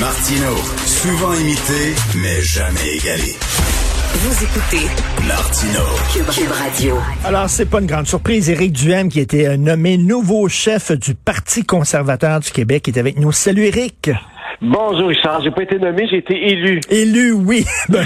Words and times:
Martino, 0.00 0.56
souvent 0.84 1.32
imité, 1.34 1.94
mais 2.20 2.42
jamais 2.42 2.96
égalé. 2.96 3.36
Vous 4.14 4.42
écoutez 4.42 4.86
Martino. 5.28 5.84
Cube, 6.12 6.26
Cube 6.26 6.50
Radio. 6.50 6.96
Alors, 7.24 7.48
c'est 7.48 7.70
pas 7.70 7.78
une 7.80 7.86
grande 7.86 8.08
surprise. 8.08 8.50
Éric 8.50 8.72
Duhem, 8.72 9.08
qui 9.08 9.20
a 9.20 9.22
été 9.22 9.46
euh, 9.46 9.56
nommé 9.56 9.96
nouveau 9.96 10.48
chef 10.48 10.90
du 10.90 11.14
Parti 11.14 11.64
conservateur 11.64 12.40
du 12.40 12.50
Québec, 12.50 12.88
est 12.88 12.98
avec 12.98 13.16
nous. 13.16 13.30
Salut, 13.30 13.66
Éric. 13.66 14.10
Bonjour 14.60 15.06
Richard, 15.10 15.40
j'ai 15.42 15.52
pas 15.52 15.62
été 15.62 15.78
nommé, 15.78 16.08
j'ai 16.10 16.16
été 16.16 16.34
élu. 16.34 16.80
Élu, 16.90 17.30
oui. 17.30 17.64
ben, 17.88 18.04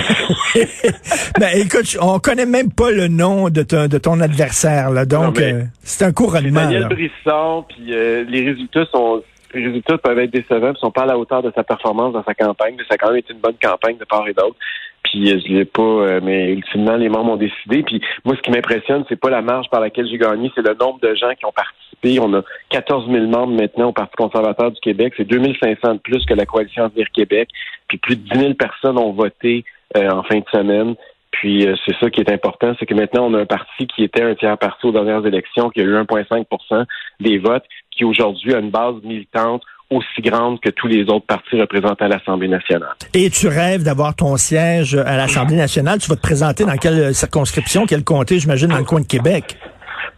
ben, 1.41 1.49
écoute, 1.55 1.97
on 1.99 2.19
connaît 2.19 2.45
même 2.45 2.71
pas 2.71 2.91
le 2.91 3.09
nom 3.09 3.49
de 3.49 3.63
ton, 3.63 3.89
de 3.89 3.97
ton 3.97 4.21
adversaire, 4.21 4.91
là. 4.91 5.07
Donc, 5.07 5.41
euh, 5.41 5.63
c'est 5.83 6.05
un 6.05 6.13
couronnement. 6.13 6.61
Daniel 6.61 6.83
là. 6.83 6.89
Brisson, 6.89 7.65
puis 7.67 7.95
euh, 7.95 8.25
les 8.29 8.45
résultats 8.45 8.85
sont 8.93 9.23
les 9.55 9.67
résultats 9.67 9.99
peuvent 9.99 10.19
être 10.19 10.31
décevants, 10.31 10.73
puis 10.73 10.81
sont 10.81 10.91
pas 10.91 11.03
à 11.03 11.07
la 11.07 11.19
hauteur 11.19 11.43
de 11.43 11.53
sa 11.55 11.63
performance 11.63 12.13
dans 12.13 12.25
sa 12.25 12.35
campagne. 12.35 12.75
Mais 12.77 12.85
ça 12.85 12.95
a 12.95 12.99
quand 12.99 13.09
même 13.09 13.19
été 13.19 13.33
une 13.33 13.41
bonne 13.41 13.57
campagne 13.63 13.97
de 13.97 14.05
part 14.05 14.27
et 14.29 14.35
d'autre. 14.35 14.57
Puis 15.03 15.33
euh, 15.33 15.41
je 15.45 15.53
l'ai 15.53 15.65
pas, 15.65 15.83
euh, 15.83 16.21
mais 16.23 16.53
ultimement 16.53 16.97
les 16.97 17.09
membres 17.09 17.33
ont 17.33 17.37
décidé. 17.37 17.83
Puis 17.83 18.01
moi, 18.25 18.37
ce 18.37 18.43
qui 18.43 18.51
m'impressionne, 18.51 19.05
c'est 19.09 19.21
pas 19.21 19.31
la 19.31 19.43
marge 19.43 19.69
par 19.71 19.81
laquelle 19.81 20.09
j'ai 20.09 20.19
gagné, 20.19 20.51
c'est 20.55 20.67
le 20.67 20.75
nombre 20.75 21.01
de 21.01 21.15
gens 21.15 21.35
qui 21.39 21.45
ont 21.45 21.53
participé. 21.53 22.19
On 22.21 22.33
a 22.35 22.43
14 22.71 23.11
000 23.11 23.27
membres 23.27 23.55
maintenant 23.55 23.89
au 23.89 23.93
Parti 23.93 24.17
conservateur 24.17 24.71
du 24.71 24.81
Québec. 24.81 25.15
C'est 25.17 25.25
2500 25.25 25.95
de 25.95 25.99
plus 25.99 26.25
que 26.25 26.35
la 26.35 26.47
coalition 26.47 26.85
Avenir 26.85 27.07
Québec. 27.13 27.49
Puis 27.89 27.99
plus 27.99 28.17
de 28.17 28.29
10 28.29 28.39
000 28.39 28.55
personnes 28.55 28.99
ont 28.99 29.13
voté 29.13 29.65
euh, 29.97 30.11
en 30.11 30.23
fin 30.23 30.39
de 30.39 30.45
semaine. 30.51 30.95
Puis 31.33 31.67
euh, 31.67 31.75
c'est 31.85 31.97
ça 31.99 32.11
qui 32.11 32.21
est 32.21 32.31
important, 32.31 32.75
c'est 32.79 32.87
que 32.87 32.95
maintenant 32.95 33.27
on 33.27 33.35
a 33.35 33.41
un 33.41 33.47
parti 33.47 33.87
qui 33.87 34.05
était 34.05 34.23
un 34.23 34.35
tiers 34.35 34.57
parti 34.59 34.87
aux 34.87 34.93
dernières 34.93 35.27
élections, 35.27 35.71
qui 35.71 35.81
a 35.81 35.85
eu 35.85 35.95
1,5% 35.95 36.85
des 37.21 37.39
votes, 37.39 37.65
qui 37.91 38.05
aujourd'hui 38.05 38.55
a 38.55 38.59
une 38.59 38.71
base 38.71 38.97
militante 39.03 39.63
aussi 39.91 40.23
grande 40.23 40.61
que 40.61 40.71
tous 40.71 40.87
les 40.87 41.03
autres 41.03 41.27
partis 41.27 41.61
représentés 41.61 42.05
à 42.05 42.09
l'Assemblée 42.09 42.49
nationale. 42.49 42.95
Et 43.15 43.29
tu 43.29 43.49
rêves 43.49 43.83
d'avoir 43.83 44.15
ton 44.15 44.37
siège 44.37 44.95
à 44.95 45.17
l'Assemblée 45.17 45.57
nationale? 45.57 45.99
Tu 45.99 46.09
vas 46.09 46.17
te 46.17 46.23
présenter 46.23 46.65
dans 46.65 46.77
quelle 46.77 47.15
circonscription, 47.15 47.85
quel 47.87 48.05
comté, 48.05 48.39
j'imagine, 48.39 48.69
dans 48.69 48.79
le 48.79 48.85
coin 48.85 49.01
de 49.01 49.07
Québec? 49.07 49.57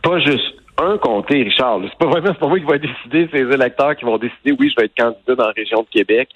Pas 0.02 0.20
juste 0.20 0.54
un 0.78 0.98
comté, 0.98 1.42
Richard. 1.42 1.80
C'est 1.82 1.98
pas 1.98 2.06
vraiment 2.06 2.28
c'est 2.28 2.38
pas 2.38 2.48
moi 2.48 2.58
qui 2.58 2.66
va 2.66 2.78
décider, 2.78 3.28
c'est 3.32 3.42
les 3.42 3.54
électeurs 3.54 3.96
qui 3.96 4.04
vont 4.04 4.18
décider. 4.18 4.54
Oui, 4.58 4.70
je 4.70 4.80
vais 4.80 4.86
être 4.86 4.96
candidat 4.96 5.34
dans 5.34 5.46
la 5.46 5.52
région 5.56 5.82
de 5.82 5.88
Québec, 5.88 6.28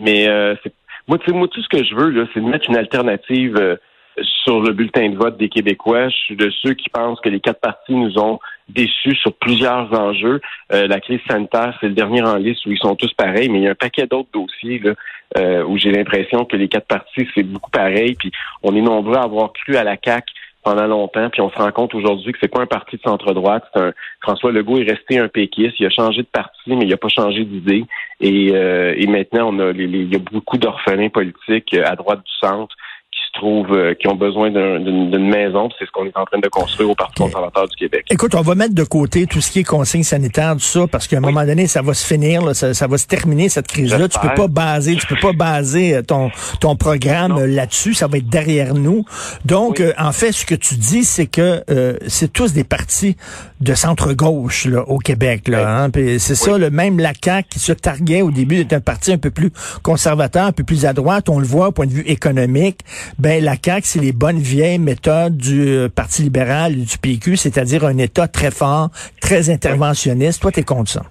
mais 0.00 0.28
euh, 0.28 0.54
c'est 0.62 0.72
moi, 1.08 1.18
moi 1.28 1.48
tout 1.48 1.62
ce 1.62 1.68
que 1.68 1.84
je 1.84 1.94
veux 1.94 2.10
là, 2.10 2.26
c'est 2.32 2.40
de 2.40 2.46
mettre 2.46 2.68
une 2.68 2.76
alternative. 2.76 3.56
euh, 3.58 3.76
sur 4.22 4.60
le 4.60 4.72
bulletin 4.72 5.10
de 5.10 5.16
vote 5.16 5.36
des 5.36 5.48
Québécois. 5.48 6.08
Je 6.08 6.16
suis 6.16 6.36
de 6.36 6.50
ceux 6.62 6.74
qui 6.74 6.88
pensent 6.88 7.20
que 7.20 7.28
les 7.28 7.40
quatre 7.40 7.60
partis 7.60 7.94
nous 7.94 8.18
ont 8.18 8.38
déçus 8.68 9.14
sur 9.16 9.32
plusieurs 9.34 9.92
enjeux. 9.98 10.40
Euh, 10.72 10.86
la 10.86 11.00
crise 11.00 11.20
sanitaire, 11.28 11.76
c'est 11.80 11.88
le 11.88 11.94
dernier 11.94 12.22
en 12.22 12.36
liste 12.36 12.64
où 12.66 12.72
ils 12.72 12.78
sont 12.78 12.96
tous 12.96 13.12
pareils, 13.14 13.48
mais 13.48 13.58
il 13.58 13.64
y 13.64 13.68
a 13.68 13.72
un 13.72 13.74
paquet 13.74 14.06
d'autres 14.06 14.28
dossiers 14.32 14.78
là, 14.80 14.92
euh, 15.36 15.64
où 15.64 15.76
j'ai 15.78 15.90
l'impression 15.90 16.44
que 16.44 16.56
les 16.56 16.68
quatre 16.68 16.86
partis, 16.86 17.28
c'est 17.34 17.42
beaucoup 17.42 17.70
pareil. 17.70 18.14
Puis 18.18 18.32
on 18.62 18.74
est 18.74 18.80
nombreux 18.80 19.16
à 19.16 19.22
avoir 19.22 19.52
cru 19.52 19.76
à 19.76 19.84
la 19.84 19.96
CAQ 20.02 20.32
pendant 20.64 20.88
longtemps, 20.88 21.30
puis 21.30 21.40
on 21.42 21.48
se 21.48 21.54
rend 21.56 21.70
compte 21.70 21.94
aujourd'hui 21.94 22.32
que 22.32 22.38
c'est 22.40 22.50
pas 22.52 22.60
un 22.60 22.66
parti 22.66 22.96
de 22.96 23.02
centre-droite. 23.02 23.62
C'est 23.72 23.80
un 23.80 23.92
François 24.20 24.50
Legault 24.50 24.78
est 24.78 24.90
resté 24.90 25.16
un 25.16 25.28
péquiste. 25.28 25.78
Il 25.78 25.86
a 25.86 25.90
changé 25.90 26.22
de 26.22 26.26
parti, 26.26 26.58
mais 26.74 26.84
il 26.86 26.88
n'a 26.88 26.96
pas 26.96 27.08
changé 27.08 27.44
d'idée. 27.44 27.84
Et, 28.20 28.50
euh, 28.52 28.92
et 28.96 29.06
maintenant, 29.06 29.50
on 29.54 29.58
a 29.60 29.70
les, 29.70 29.86
les- 29.86 30.00
il 30.00 30.12
y 30.12 30.16
a 30.16 30.18
beaucoup 30.18 30.58
d'orphelins 30.58 31.08
politiques 31.08 31.72
euh, 31.74 31.84
à 31.86 31.94
droite 31.94 32.18
du 32.24 32.32
centre 32.48 32.74
qui 33.16 33.24
se 33.26 33.32
trouvent, 33.40 33.72
euh, 33.72 33.94
qui 33.94 34.08
ont 34.08 34.14
besoin 34.14 34.50
d'un- 34.50 34.78
d'une 34.78 35.28
maison. 35.28 35.68
C'est 35.78 35.86
ce 35.86 35.90
qu'on 35.90 36.04
est 36.04 36.16
en 36.16 36.24
train 36.26 36.38
de 36.38 36.48
construire 36.48 36.90
au 36.90 36.94
Parti 36.94 37.22
conservateur 37.22 37.66
du 37.66 37.74
Québec. 37.76 38.04
Écoute, 38.10 38.34
on 38.34 38.42
va 38.42 38.54
mettre 38.54 38.74
de 38.74 38.84
côté 38.84 39.26
tout 39.26 39.40
ce 39.40 39.50
qui 39.50 39.60
est 39.60 39.64
consignes 39.64 40.02
sanitaires, 40.02 40.52
tout 40.54 40.60
ça, 40.60 40.86
parce 40.86 41.06
qu'à 41.08 41.16
un 41.16 41.20
moment 41.20 41.44
donné, 41.46 41.66
ça 41.66 41.80
va 41.82 41.94
se 41.94 42.06
finir, 42.06 42.42
là, 42.44 42.52
ça, 42.54 42.74
ça 42.74 42.86
va 42.86 42.98
se 42.98 43.06
terminer 43.06 43.48
cette 43.48 43.68
crise-là. 43.68 44.08
Tu 44.08 44.18
peux 44.20 44.34
pas 44.34 44.48
baser, 44.48 44.96
tu 44.96 45.06
peux 45.06 45.16
pas 45.20 45.32
baser 45.32 45.96
euh, 45.96 46.02
ton 46.02 46.30
ton 46.60 46.76
programme 46.76 47.38
euh, 47.38 47.46
là-dessus. 47.46 47.94
Ça 47.94 48.06
va 48.06 48.18
être 48.18 48.28
derrière 48.28 48.74
nous. 48.74 49.04
Donc, 49.44 49.76
Oui. 49.78 49.86
euh, 49.86 49.92
en 49.98 50.12
fait, 50.12 50.32
ce 50.32 50.44
que 50.44 50.54
tu 50.54 50.74
dis, 50.74 51.04
c'est 51.04 51.26
que 51.26 51.62
euh, 51.70 51.96
c'est 52.06 52.32
tous 52.32 52.52
des 52.52 52.64
partis 52.64 53.16
de 53.60 53.74
centre 53.74 54.12
gauche 54.12 54.66
là, 54.66 54.82
au 54.88 54.98
Québec. 54.98 55.48
Là, 55.48 55.84
hein. 55.84 55.90
C'est 56.18 56.34
ça, 56.34 56.58
le 56.58 56.70
même 56.70 56.98
la 56.98 57.12
CAQ 57.14 57.48
qui 57.48 57.58
se 57.58 57.72
targuait 57.72 58.20
au 58.22 58.30
début 58.30 58.56
d'être 58.56 58.74
un 58.74 58.80
parti 58.80 59.12
un 59.12 59.18
peu 59.18 59.30
plus 59.30 59.50
conservateur, 59.82 60.44
un 60.46 60.52
peu 60.52 60.64
plus 60.64 60.84
à 60.84 60.92
droite. 60.92 61.28
On 61.28 61.38
le 61.38 61.46
voit 61.46 61.68
au 61.68 61.72
point 61.72 61.86
de 61.86 61.92
vue 61.92 62.04
économique. 62.06 62.80
Ben 63.18 63.42
la 63.42 63.54
CAQ, 63.62 63.82
c'est 63.84 64.00
les 64.00 64.12
bonnes 64.12 64.38
vieilles 64.38 64.78
méthodes 64.78 65.36
du 65.36 65.68
euh, 65.68 65.88
Parti 65.88 66.22
libéral 66.22 66.72
et 66.72 66.84
du 66.84 66.98
PQ, 66.98 67.36
c'est-à-dire 67.36 67.84
un 67.84 67.98
État 67.98 68.28
très 68.28 68.50
fort, 68.50 68.90
très 69.20 69.50
interventionniste. 69.50 70.42
Toi, 70.42 70.52
t'es 70.52 70.62
contre 70.62 70.90
ça. 70.90 71.02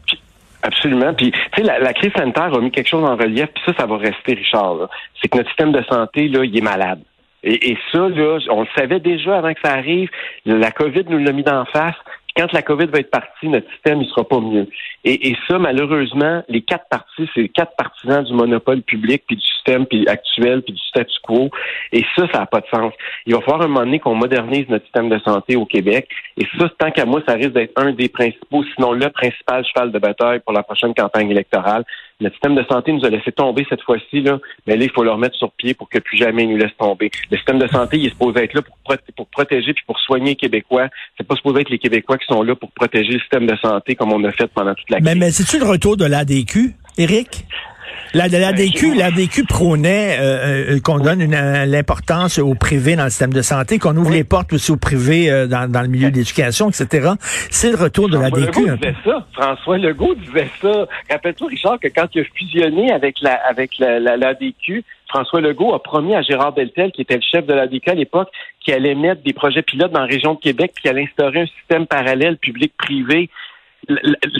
Absolument. 0.63 1.13
Puis, 1.13 1.31
tu 1.31 1.39
sais, 1.55 1.63
la, 1.63 1.79
la 1.79 1.93
crise 1.93 2.11
sanitaire 2.15 2.53
a 2.53 2.59
mis 2.59 2.71
quelque 2.71 2.89
chose 2.89 3.03
en 3.03 3.15
relief, 3.15 3.47
puis 3.53 3.63
ça, 3.65 3.73
ça 3.77 3.85
va 3.85 3.97
rester, 3.97 4.33
Richard. 4.33 4.89
C'est 5.21 5.27
que 5.27 5.37
notre 5.37 5.49
système 5.49 5.71
de 5.71 5.83
santé, 5.83 6.27
là, 6.27 6.43
il 6.43 6.57
est 6.57 6.61
malade. 6.61 6.99
Et, 7.43 7.71
et 7.71 7.77
ça, 7.91 8.09
là, 8.09 8.39
on 8.49 8.61
le 8.61 8.67
savait 8.75 8.99
déjà 8.99 9.37
avant 9.37 9.53
que 9.53 9.59
ça 9.63 9.73
arrive. 9.73 10.09
La 10.45 10.71
COVID 10.71 11.03
nous 11.09 11.19
l'a 11.19 11.31
mis 11.31 11.43
d'en 11.43 11.65
face. 11.65 11.95
Quand 12.35 12.51
la 12.51 12.61
COVID 12.61 12.87
va 12.87 12.99
être 12.99 13.11
partie, 13.11 13.47
notre 13.47 13.71
système, 13.71 14.01
il 14.01 14.09
sera 14.09 14.27
pas 14.27 14.39
mieux. 14.39 14.67
Et, 15.03 15.29
et 15.29 15.37
ça, 15.47 15.57
malheureusement, 15.57 16.43
les 16.49 16.61
quatre 16.61 16.87
partis, 16.89 17.29
c'est 17.33 17.41
les 17.41 17.49
quatre 17.49 17.75
partisans 17.77 18.23
du 18.23 18.33
monopole 18.33 18.81
public, 18.81 19.23
puis 19.27 19.37
du 19.37 19.41
système 19.41 19.85
puis 19.85 20.07
actuel, 20.07 20.61
puis 20.61 20.73
du 20.73 20.81
statu 20.81 21.15
quo. 21.23 21.49
Et 21.91 22.03
ça, 22.15 22.27
ça 22.33 22.39
n'a 22.39 22.45
pas 22.45 22.61
de 22.61 22.67
sens. 22.67 22.93
Il 23.25 23.33
va 23.35 23.41
falloir 23.41 23.61
un 23.61 23.67
moment 23.67 23.85
donné 23.85 23.99
qu'on 23.99 24.15
modernise 24.15 24.67
notre 24.69 24.85
système 24.85 25.09
de 25.09 25.19
santé 25.19 25.55
au 25.55 25.65
Québec. 25.65 26.09
Et 26.37 26.45
ça, 26.59 26.69
tant 26.77 26.91
qu'à 26.91 27.05
moi, 27.05 27.21
ça 27.27 27.35
risque 27.35 27.53
d'être 27.53 27.73
un 27.77 27.91
des 27.91 28.09
principaux, 28.09 28.63
sinon 28.75 28.91
le 28.91 29.09
principal 29.09 29.65
cheval 29.65 29.91
de 29.91 29.99
bataille 29.99 30.39
pour 30.39 30.53
la 30.53 30.63
prochaine 30.63 30.93
campagne 30.93 31.29
électorale. 31.29 31.85
Le 32.21 32.29
système 32.29 32.55
de 32.55 32.63
santé 32.63 32.93
nous 32.93 33.03
a 33.03 33.09
laissé 33.09 33.31
tomber 33.33 33.65
cette 33.69 33.81
fois-ci, 33.81 34.21
là, 34.21 34.39
mais 34.65 34.77
là, 34.77 34.85
il 34.85 34.91
faut 34.91 35.03
le 35.03 35.11
remettre 35.11 35.35
sur 35.35 35.51
pied 35.51 35.73
pour 35.73 35.89
que 35.89 35.99
plus 35.99 36.17
jamais 36.17 36.43
il 36.43 36.49
nous 36.49 36.57
laisse 36.57 36.75
tomber. 36.77 37.11
Le 37.29 37.35
système 37.35 37.59
de 37.59 37.67
santé, 37.67 37.97
il 37.97 38.05
est 38.05 38.09
supposé 38.09 38.43
être 38.43 38.53
là 38.53 38.61
pour, 38.61 38.77
pour 39.17 39.27
protéger 39.27 39.73
puis 39.73 39.83
pour 39.85 39.99
soigner 39.99 40.29
les 40.29 40.35
Québécois. 40.37 40.87
C'est 41.17 41.27
pas 41.27 41.35
supposé 41.35 41.61
être 41.61 41.69
les 41.69 41.77
Québécois 41.77 42.17
qui 42.17 42.25
sont 42.27 42.41
là 42.41 42.55
pour 42.55 42.71
protéger 42.71 43.11
le 43.11 43.19
système 43.19 43.45
de 43.45 43.55
santé 43.57 43.95
comme 43.95 44.13
on 44.13 44.23
a 44.23 44.31
fait 44.31 44.47
pendant 44.47 44.73
toute 44.75 44.89
la 44.89 44.97
crise. 44.97 45.05
Mais, 45.05 45.15
mais 45.15 45.31
c'est-tu 45.31 45.59
le 45.59 45.65
retour 45.65 45.97
de 45.97 46.05
l'ADQ, 46.05 46.73
Éric? 46.97 47.45
La, 48.13 48.29
de 48.29 48.37
l'ADQ, 48.37 48.91
Ben, 48.91 48.97
l'ADQ 48.99 49.43
prônait 49.45 50.17
euh, 50.19 50.75
euh, 50.75 50.79
qu'on 50.79 50.99
donne 50.99 51.21
une, 51.21 51.33
euh, 51.33 51.65
l'importance 51.65 52.39
au 52.39 52.53
privé 52.55 52.95
dans 52.95 53.03
le 53.05 53.09
système 53.09 53.33
de 53.33 53.41
santé, 53.41 53.79
qu'on 53.79 53.95
ouvre 53.97 54.11
les 54.11 54.23
portes 54.23 54.53
aussi 54.53 54.71
au 54.71 54.77
privé 54.77 55.29
euh, 55.29 55.47
dans, 55.47 55.69
dans 55.69 55.81
le 55.81 55.87
milieu 55.87 56.11
de 56.11 56.15
l'éducation, 56.17 56.69
etc. 56.69 57.11
C'est 57.49 57.71
le 57.71 57.77
retour 57.77 58.07
de 58.09 58.17
François. 58.17 58.39
Legault 58.39 58.65
peu. 58.67 58.75
disait 58.77 58.95
ça. 59.03 59.25
François 59.33 59.77
Legault 59.77 60.15
disait 60.15 60.49
ça. 60.61 60.87
Rappelle-toi, 61.09 61.47
Richard, 61.49 61.79
que 61.79 61.87
quand 61.87 62.07
il 62.13 62.21
a 62.21 62.23
fusionné 62.35 62.91
avec 62.91 63.19
la 63.21 63.33
avec 63.49 63.71
la, 63.79 63.99
la- 63.99 64.17
l'ADQ, 64.17 64.83
François 65.09 65.41
Legault 65.41 65.73
a 65.73 65.81
promis 65.83 66.15
à 66.15 66.21
Gérard 66.21 66.53
Deltel, 66.53 66.91
qui 66.91 67.01
était 67.01 67.15
le 67.15 67.21
chef 67.21 67.45
de 67.45 67.53
l'ADQ 67.53 67.89
à 67.89 67.93
l'époque, 67.95 68.29
qu'il 68.63 68.73
allait 68.73 68.95
mettre 68.95 69.21
des 69.23 69.33
projets 69.33 69.61
pilotes 69.61 69.91
dans 69.91 69.99
la 70.01 70.05
région 70.07 70.33
de 70.33 70.39
Québec, 70.39 70.73
qu'il 70.81 70.89
allait 70.89 71.03
instaurer 71.03 71.41
un 71.41 71.45
système 71.59 71.85
parallèle 71.87 72.37
public-privé. 72.37 73.29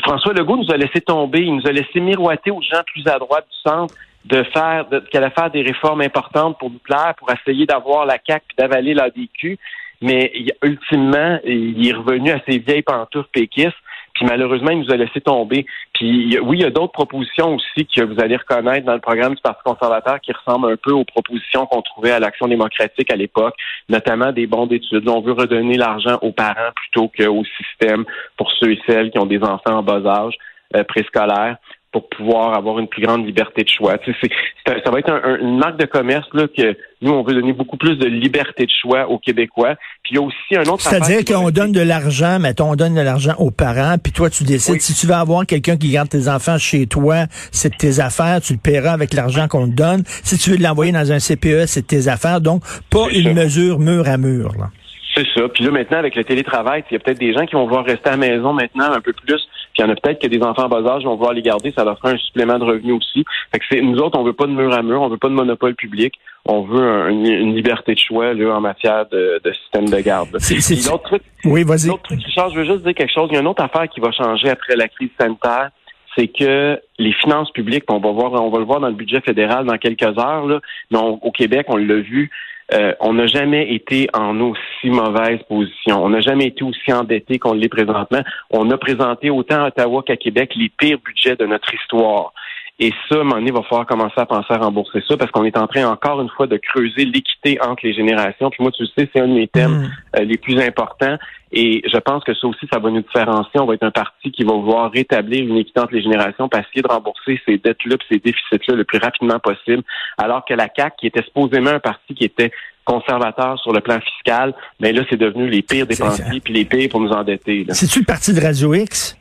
François 0.03 0.33
Legault 0.33 0.57
nous 0.57 0.71
a 0.71 0.77
laissé 0.77 1.01
tomber, 1.01 1.41
il 1.41 1.55
nous 1.55 1.67
a 1.67 1.71
laissé 1.71 1.99
miroiter 1.99 2.51
aux 2.51 2.61
gens 2.61 2.81
plus 2.85 3.05
à 3.07 3.19
droite 3.19 3.45
du 3.49 3.69
centre 3.69 3.93
de 4.25 4.43
faire, 4.43 4.85
qu'elle 5.11 5.23
allait 5.23 5.33
faire 5.33 5.51
des 5.51 5.61
réformes 5.61 6.01
importantes 6.01 6.57
pour 6.57 6.69
nous 6.69 6.79
plaire, 6.79 7.13
pour 7.17 7.29
essayer 7.31 7.65
d'avoir 7.65 8.05
la 8.05 8.17
CAQ 8.25 8.43
puis 8.47 8.55
d'avaler 8.57 8.93
l'ADQ. 8.93 9.59
Mais 10.01 10.31
ultimement, 10.63 11.39
il 11.45 11.87
est 11.87 11.93
revenu 11.93 12.31
à 12.31 12.41
ses 12.47 12.57
vieilles 12.57 12.81
pantoufles 12.81 13.29
péquistes. 13.31 13.77
Puis 14.15 14.25
malheureusement, 14.25 14.71
il 14.71 14.79
nous 14.79 14.91
a 14.91 14.95
laissé 14.95 15.19
tomber. 15.19 15.65
Puis 15.93 16.39
oui, 16.39 16.57
il 16.59 16.61
y 16.61 16.65
a 16.65 16.69
d'autres 16.69 16.93
propositions 16.93 17.55
aussi 17.55 17.85
que 17.85 18.01
vous 18.01 18.19
allez 18.19 18.37
reconnaître 18.37 18.85
dans 18.85 18.93
le 18.93 19.01
programme 19.01 19.35
du 19.35 19.41
Parti 19.41 19.61
conservateur 19.63 20.21
qui 20.21 20.31
ressemblent 20.31 20.71
un 20.71 20.77
peu 20.77 20.93
aux 20.93 21.03
propositions 21.03 21.65
qu'on 21.65 21.81
trouvait 21.81 22.11
à 22.11 22.19
l'Action 22.19 22.47
démocratique 22.47 23.11
à 23.11 23.17
l'époque, 23.17 23.55
notamment 23.89 24.31
des 24.31 24.47
bons 24.47 24.67
d'études. 24.67 25.07
On 25.09 25.21
veut 25.21 25.33
redonner 25.33 25.77
l'argent 25.77 26.17
aux 26.21 26.31
parents 26.31 26.71
plutôt 26.75 27.09
qu'au 27.09 27.43
système 27.57 28.05
pour 28.37 28.51
ceux 28.53 28.71
et 28.71 28.81
celles 28.87 29.11
qui 29.11 29.19
ont 29.19 29.25
des 29.25 29.43
enfants 29.43 29.77
en 29.77 29.83
bas 29.83 30.01
âge 30.05 30.35
euh, 30.75 30.83
préscolaire 30.85 31.57
pour 31.95 32.09
pouvoir 32.09 32.57
avoir 32.57 32.77
une 32.79 32.89
plus 32.89 33.01
grande 33.01 33.25
liberté 33.25 33.63
de 33.63 33.69
choix. 33.69 33.97
Tu 33.99 34.11
sais, 34.11 34.17
c'est- 34.23 34.29
c'est 34.65 34.73
un- 34.73 34.81
ça 34.83 34.91
va 34.91 34.99
être 34.99 35.09
un- 35.09 35.21
un- 35.23 35.39
une 35.39 35.57
marque 35.57 35.79
de 35.79 35.85
commerce 35.85 36.27
là, 36.33 36.43
que 36.47 36.75
nous, 37.01 37.11
on 37.13 37.23
veut 37.23 37.33
donner 37.33 37.53
beaucoup 37.53 37.77
plus 37.77 37.95
de 37.95 38.05
liberté 38.05 38.65
de 38.65 38.71
choix 38.81 39.07
aux 39.09 39.17
Québécois. 39.17 39.75
Puis 40.03 40.11
il 40.11 40.15
y 40.15 40.17
a 40.17 40.21
aussi 40.21 40.55
un 40.57 40.63
autre 40.69 40.81
C'est-à-dire 40.81 41.23
qu'on 41.23 41.51
donne 41.51 41.71
de 41.71 41.79
l'argent, 41.79 42.37
mettons, 42.37 42.71
on 42.71 42.75
donne 42.75 42.95
de 42.95 42.99
l'argent 43.01 43.33
aux 43.39 43.49
parents, 43.51 43.95
puis 43.97 44.11
toi, 44.11 44.29
tu 44.29 44.43
décides, 44.43 44.73
Oui. 44.73 44.81
si 44.81 44.93
tu 44.93 45.07
veux 45.07 45.13
avoir 45.13 45.45
quelqu'un 45.45 45.77
qui 45.77 45.89
garde 45.89 46.09
tes 46.09 46.27
enfants 46.27 46.57
chez 46.57 46.85
toi, 46.85 47.27
c'est 47.53 47.69
de 47.69 47.77
tes 47.77 48.01
affaires, 48.01 48.41
tu 48.41 48.51
le 48.51 48.59
paieras 48.59 48.91
avec 48.91 49.13
l'argent 49.13 49.47
qu'on 49.47 49.69
te 49.69 49.73
donne. 49.73 50.03
Si 50.05 50.37
tu 50.37 50.49
veux 50.51 50.57
l'envoyer 50.57 50.91
dans 50.91 51.13
un 51.13 51.19
CPE, 51.19 51.65
c'est 51.65 51.83
de 51.83 51.87
tes 51.87 52.09
affaires. 52.09 52.41
Donc, 52.41 52.61
pas 52.91 53.07
une 53.13 53.23
ça. 53.23 53.33
mesure 53.33 53.79
mur 53.79 54.05
à 54.09 54.17
mur. 54.17 54.51
Là. 54.59 54.67
C'est 55.15 55.25
ça. 55.33 55.47
Puis 55.47 55.63
là, 55.63 55.71
maintenant, 55.71 55.99
avec 55.99 56.13
le 56.17 56.25
télétravail, 56.25 56.83
il 56.91 56.95
y 56.95 56.97
a 56.97 56.99
peut-être 56.99 57.19
des 57.19 57.31
gens 57.33 57.45
qui 57.45 57.53
vont 57.55 57.63
vouloir 57.63 57.85
rester 57.85 58.09
à 58.09 58.11
la 58.11 58.17
maison 58.17 58.51
maintenant 58.51 58.91
un 58.91 58.99
peu 58.99 59.13
plus. 59.13 59.39
Puis 59.75 59.83
il 59.83 59.87
y 59.87 59.89
en 59.89 59.91
a 59.91 59.95
peut-être 59.97 60.21
que 60.21 60.27
des 60.27 60.41
enfants 60.41 60.63
en 60.63 60.69
bas 60.69 60.89
âge 60.89 61.03
vont 61.03 61.15
vouloir 61.15 61.33
les 61.33 61.41
garder. 61.41 61.73
Ça 61.75 61.83
leur 61.83 61.97
fera 61.97 62.11
un 62.11 62.17
supplément 62.17 62.57
de 62.57 62.63
revenus 62.63 62.95
aussi. 62.95 63.25
Fait 63.51 63.59
que 63.59 63.65
c'est, 63.69 63.81
nous 63.81 63.97
autres, 63.97 64.17
on 64.17 64.23
veut 64.23 64.31
pas 64.31 64.45
de 64.47 64.53
mur 64.53 64.73
à 64.73 64.81
mur, 64.81 65.01
on 65.01 65.09
veut 65.09 65.17
pas 65.17 65.27
de 65.27 65.33
monopole 65.33 65.75
public. 65.75 66.13
On 66.45 66.61
veut 66.61 66.81
un- 66.81 67.09
une, 67.09 67.53
liberté 67.53 67.93
de 67.93 67.99
choix 67.99 68.33
là, 68.33 68.55
en 68.55 68.61
matière 68.61 69.05
de, 69.11 69.41
de 69.43 69.51
système 69.51 69.89
de 69.89 69.99
garde. 69.99 70.29
C'est- 70.39 70.61
c'est- 70.61 70.89
l'autre 70.89 71.03
truc, 71.03 71.21
Oui, 71.43 71.63
vas-y. 71.63 71.89
L'autre 71.89 72.03
truc 72.03 72.19
qui 72.19 72.31
change, 72.31 72.53
je 72.53 72.59
veux 72.59 72.65
juste 72.65 72.83
dire 72.85 72.93
quelque 72.95 73.11
chose. 73.13 73.27
Il 73.31 73.35
y 73.35 73.37
a 73.37 73.41
une 73.41 73.47
autre 73.47 73.63
affaire 73.63 73.89
qui 73.89 73.99
va 73.99 74.11
changer 74.13 74.49
après 74.49 74.75
la 74.77 74.87
crise 74.87 75.09
sanitaire. 75.19 75.69
c'est 76.17 76.29
que 76.29 76.79
les 76.97 77.11
finances 77.11 77.51
publiques, 77.51 77.83
on 77.89 77.99
va 77.99 78.09
voir, 78.13 78.31
on 78.41 78.49
va 78.49 78.59
le 78.59 78.63
voir 78.63 78.79
dans 78.79 78.87
le 78.87 78.93
budget 78.93 79.19
fédéral 79.19 79.65
dans 79.65 79.77
quelques 79.77 80.01
heures, 80.17 80.45
là, 80.45 80.61
mais 80.89 80.97
au 80.97 81.29
Québec, 81.31 81.65
on 81.67 81.75
l'a 81.75 81.95
vu, 81.95 82.31
euh, 82.73 82.93
on 82.99 83.13
n'a 83.13 83.27
jamais 83.27 83.73
été 83.73 84.07
en 84.13 84.39
aussi 84.39 84.89
mauvaise 84.89 85.39
position. 85.47 86.03
On 86.03 86.09
n'a 86.09 86.21
jamais 86.21 86.47
été 86.47 86.63
aussi 86.63 86.91
endetté 86.91 87.37
qu'on 87.37 87.53
l'est 87.53 87.69
présentement. 87.69 88.21
On 88.49 88.69
a 88.71 88.77
présenté 88.77 89.29
autant 89.29 89.63
à 89.63 89.67
Ottawa 89.67 90.03
qu'à 90.03 90.17
Québec 90.17 90.53
les 90.55 90.69
pires 90.69 90.97
budgets 91.05 91.35
de 91.35 91.45
notre 91.45 91.71
histoire. 91.73 92.33
Et 92.77 92.91
ça, 93.07 93.15
à 93.15 93.19
un 93.19 93.23
moment 93.23 93.35
donné, 93.35 93.47
il 93.47 93.53
va 93.53 93.61
falloir 93.63 93.85
commencer 93.85 94.15
à 94.17 94.25
penser 94.25 94.53
à 94.53 94.57
rembourser 94.57 95.01
ça 95.07 95.15
parce 95.15 95.31
qu'on 95.31 95.45
est 95.45 95.57
en 95.57 95.67
train 95.67 95.87
encore 95.87 96.19
une 96.21 96.29
fois 96.29 96.45
de 96.47 96.57
creuser 96.57 97.05
l'équité 97.05 97.57
entre 97.61 97.85
les 97.85 97.93
générations. 97.93 98.49
Puis 98.49 98.61
moi, 98.61 98.71
tu 98.71 98.83
le 98.83 98.89
sais, 98.97 99.09
c'est 99.13 99.21
un 99.21 99.27
de 99.27 99.33
mes 99.33 99.47
thèmes 99.47 99.83
mm. 99.83 99.91
euh, 100.17 100.23
les 100.25 100.37
plus 100.37 100.59
importants. 100.59 101.17
Et 101.57 101.81
je 101.89 101.97
pense 101.99 102.21
que 102.25 102.33
ça 102.33 102.47
aussi, 102.47 102.67
ça 102.71 102.79
va 102.79 102.91
nous 102.91 103.01
différencier. 103.01 103.61
On 103.61 103.65
va 103.65 103.75
être 103.75 103.83
un 103.83 103.91
parti 103.91 104.29
qui 104.29 104.43
va 104.43 104.51
vouloir 104.51 104.91
rétablir 104.91 105.47
une 105.47 105.55
équité 105.55 105.79
entre 105.79 105.93
les 105.93 106.01
générations, 106.01 106.49
pour 106.49 106.59
essayer 106.59 106.81
de 106.81 106.87
rembourser 106.87 107.39
ces 107.45 107.57
dettes-là, 107.57 107.95
ces 108.09 108.19
déficits-là 108.19 108.75
le 108.75 108.83
plus 108.83 108.99
rapidement 108.99 109.39
possible. 109.39 109.81
Alors 110.17 110.43
que 110.43 110.53
la 110.53 110.67
CAC, 110.67 110.97
qui 110.97 111.07
était 111.07 111.23
supposément 111.23 111.69
un 111.69 111.79
parti 111.79 112.13
qui 112.13 112.25
était 112.25 112.51
conservateur 112.83 113.57
sur 113.61 113.71
le 113.71 113.79
plan 113.79 113.99
fiscal, 114.01 114.53
mais 114.81 114.91
là, 114.91 115.03
c'est 115.09 115.17
devenu 115.17 115.49
les 115.49 115.61
pires 115.61 115.87
dépensiers 115.87 116.41
puis 116.41 116.53
les 116.53 116.65
pires 116.65 116.89
pour 116.89 116.99
nous 116.99 117.11
endetter. 117.11 117.65
C'est-tu 117.69 117.99
le 117.99 118.05
parti 118.05 118.33
de 118.33 118.41
Radio 118.41 118.73
X? 118.73 119.17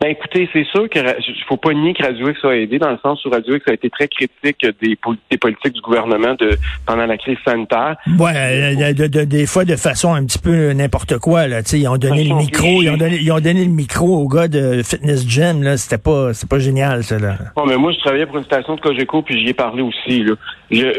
Ben 0.00 0.08
écoutez, 0.08 0.48
c'est 0.52 0.64
sûr 0.66 0.88
que 0.88 0.98
faut 1.48 1.56
pas 1.56 1.72
nier 1.72 1.94
que 1.94 2.02
Radio 2.02 2.28
X 2.30 2.44
a 2.44 2.56
aidé 2.56 2.78
dans 2.78 2.90
le 2.90 2.98
sens 3.02 3.24
où 3.24 3.30
Radio 3.30 3.56
X 3.56 3.68
a 3.68 3.74
été 3.74 3.90
très 3.90 4.08
critique 4.08 4.66
des, 4.80 4.96
politiques 5.36 5.72
du 5.72 5.80
gouvernement 5.80 6.34
de 6.34 6.56
pendant 6.86 7.06
la 7.06 7.16
crise 7.16 7.38
sanitaire. 7.44 7.96
Ouais, 8.18 8.32
euh, 8.34 8.92
de, 8.92 9.24
des 9.24 9.46
fois 9.46 9.64
de 9.64 9.76
façon 9.76 10.14
un 10.14 10.24
petit 10.24 10.38
peu 10.38 10.72
n'importe 10.72 11.18
quoi 11.18 11.46
là. 11.46 11.60
ils 11.72 11.88
ont 11.88 11.96
donné 11.96 12.24
le 12.24 12.34
micro, 12.34 12.82
ils 12.82 12.90
ont 12.90 12.96
donné, 12.96 13.18
ils 13.20 13.32
ont 13.32 13.40
donné 13.40 13.64
le 13.64 13.70
micro 13.70 14.06
au 14.06 14.28
gars 14.28 14.48
de 14.48 14.82
Fitness 14.82 15.28
Gym 15.28 15.62
là. 15.62 15.76
C'était 15.76 16.02
pas, 16.02 16.34
c'est 16.34 16.48
pas 16.48 16.58
génial 16.58 17.04
ça 17.04 17.18
là. 17.18 17.36
Bon, 17.54 17.66
mais 17.66 17.76
moi 17.76 17.92
je 17.92 17.98
travaillais 17.98 18.26
pour 18.26 18.38
une 18.38 18.44
station 18.44 18.76
de 18.76 18.80
Cogeco 18.80 19.22
puis 19.22 19.38
j'y 19.40 19.50
ai 19.50 19.54
parlé 19.54 19.82
aussi 19.82 20.24
là. 20.24 20.34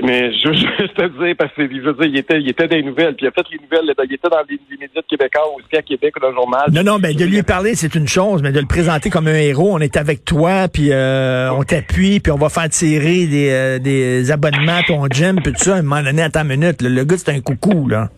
mais 0.03 0.31
je, 0.33 0.53
je 0.53 0.87
te 0.93 1.23
dire 1.23 1.35
parce 1.37 1.53
que 1.53 1.63
je 1.63 1.81
veux 1.81 1.93
dire, 1.93 2.05
il 2.05 2.17
était, 2.17 2.39
il 2.39 2.49
était 2.49 2.67
des 2.67 2.83
nouvelles 2.83 3.15
puis 3.15 3.25
il 3.25 3.29
a 3.29 3.31
fait 3.31 3.45
les 3.51 3.59
nouvelles. 3.59 3.93
il 4.07 4.13
était 4.13 4.29
dans 4.29 4.37
les, 4.49 4.59
médias 4.77 5.01
québécois 5.09 5.43
aussi 5.55 5.75
à 5.75 5.81
Québec 5.81 6.13
dans 6.21 6.29
le 6.29 6.35
journal. 6.35 6.69
Non 6.71 6.83
non, 6.83 6.97
mais 6.99 7.13
de 7.13 7.25
lui 7.25 7.43
parler 7.43 7.75
c'est 7.75 7.95
une 7.95 8.07
chose, 8.07 8.41
mais 8.41 8.51
de 8.51 8.59
le 8.59 8.67
présenter 8.67 8.84
comme 9.11 9.27
un 9.27 9.35
héros. 9.35 9.73
On 9.73 9.79
est 9.79 9.97
avec 9.97 10.25
toi, 10.25 10.67
puis 10.67 10.91
euh, 10.91 11.51
on 11.51 11.63
t'appuie, 11.63 12.19
puis 12.19 12.31
on 12.31 12.37
va 12.37 12.49
faire 12.49 12.69
tirer 12.69 13.25
des, 13.25 13.49
euh, 13.51 13.79
des 13.79 14.31
abonnements 14.31 14.77
à 14.77 14.83
ton 14.83 15.05
gym, 15.07 15.37
puis 15.41 15.53
tout 15.53 15.63
ça. 15.63 15.75
À 15.75 15.79
un 15.79 15.81
moment 15.81 16.03
donné, 16.03 16.21
à 16.21 16.29
ta 16.29 16.43
minute, 16.43 16.81
le 16.81 17.03
gars, 17.03 17.17
c'est 17.17 17.31
un 17.31 17.41
coucou, 17.41 17.87
là. 17.87 18.09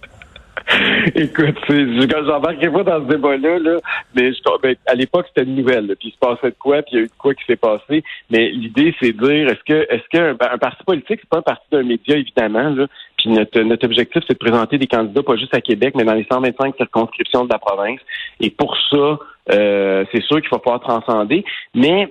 Écoute, 1.15 1.55
j'embarquerai 1.69 2.69
pas 2.69 2.83
dans 2.83 3.07
ce 3.07 3.13
débat-là, 3.13 3.59
là, 3.59 3.77
mais 4.15 4.31
ben, 4.61 4.75
à 4.85 4.95
l'époque, 4.95 5.25
c'était 5.29 5.49
une 5.49 5.55
nouvelle, 5.55 5.95
puis 5.99 6.09
il 6.09 6.11
se 6.11 6.17
passait 6.17 6.49
de 6.49 6.55
quoi, 6.59 6.81
puis 6.81 6.91
il 6.93 6.95
y 6.95 6.99
a 6.99 7.03
eu 7.03 7.07
de 7.07 7.11
quoi 7.17 7.33
qui 7.33 7.45
s'est 7.45 7.55
passé. 7.55 8.03
Mais 8.29 8.49
l'idée, 8.49 8.93
c'est 8.99 9.13
de 9.13 9.25
dire, 9.25 9.47
est-ce 9.47 9.63
que 9.65 9.87
est-ce 9.89 10.03
qu'un 10.11 10.35
un 10.39 10.57
parti 10.57 10.83
politique, 10.83 11.19
c'est 11.21 11.29
pas 11.29 11.37
un 11.37 11.41
parti 11.41 11.65
d'un 11.71 11.83
média, 11.83 12.17
évidemment, 12.17 12.69
là, 12.69 12.87
notre, 13.27 13.85
objectif, 13.85 14.23
c'est 14.27 14.33
de 14.33 14.37
présenter 14.37 14.77
des 14.77 14.87
candidats 14.87 15.23
pas 15.23 15.35
juste 15.35 15.53
à 15.53 15.61
Québec, 15.61 15.93
mais 15.95 16.03
dans 16.03 16.13
les 16.13 16.25
125 16.31 16.75
circonscriptions 16.75 17.45
de 17.45 17.49
la 17.51 17.59
province. 17.59 17.99
Et 18.39 18.49
pour 18.49 18.75
ça, 18.89 19.19
euh, 19.51 20.05
c'est 20.11 20.23
sûr 20.23 20.41
qu'il 20.41 20.49
va 20.49 20.59
pouvoir 20.59 20.79
transcender. 20.79 21.45
Mais 21.73 22.09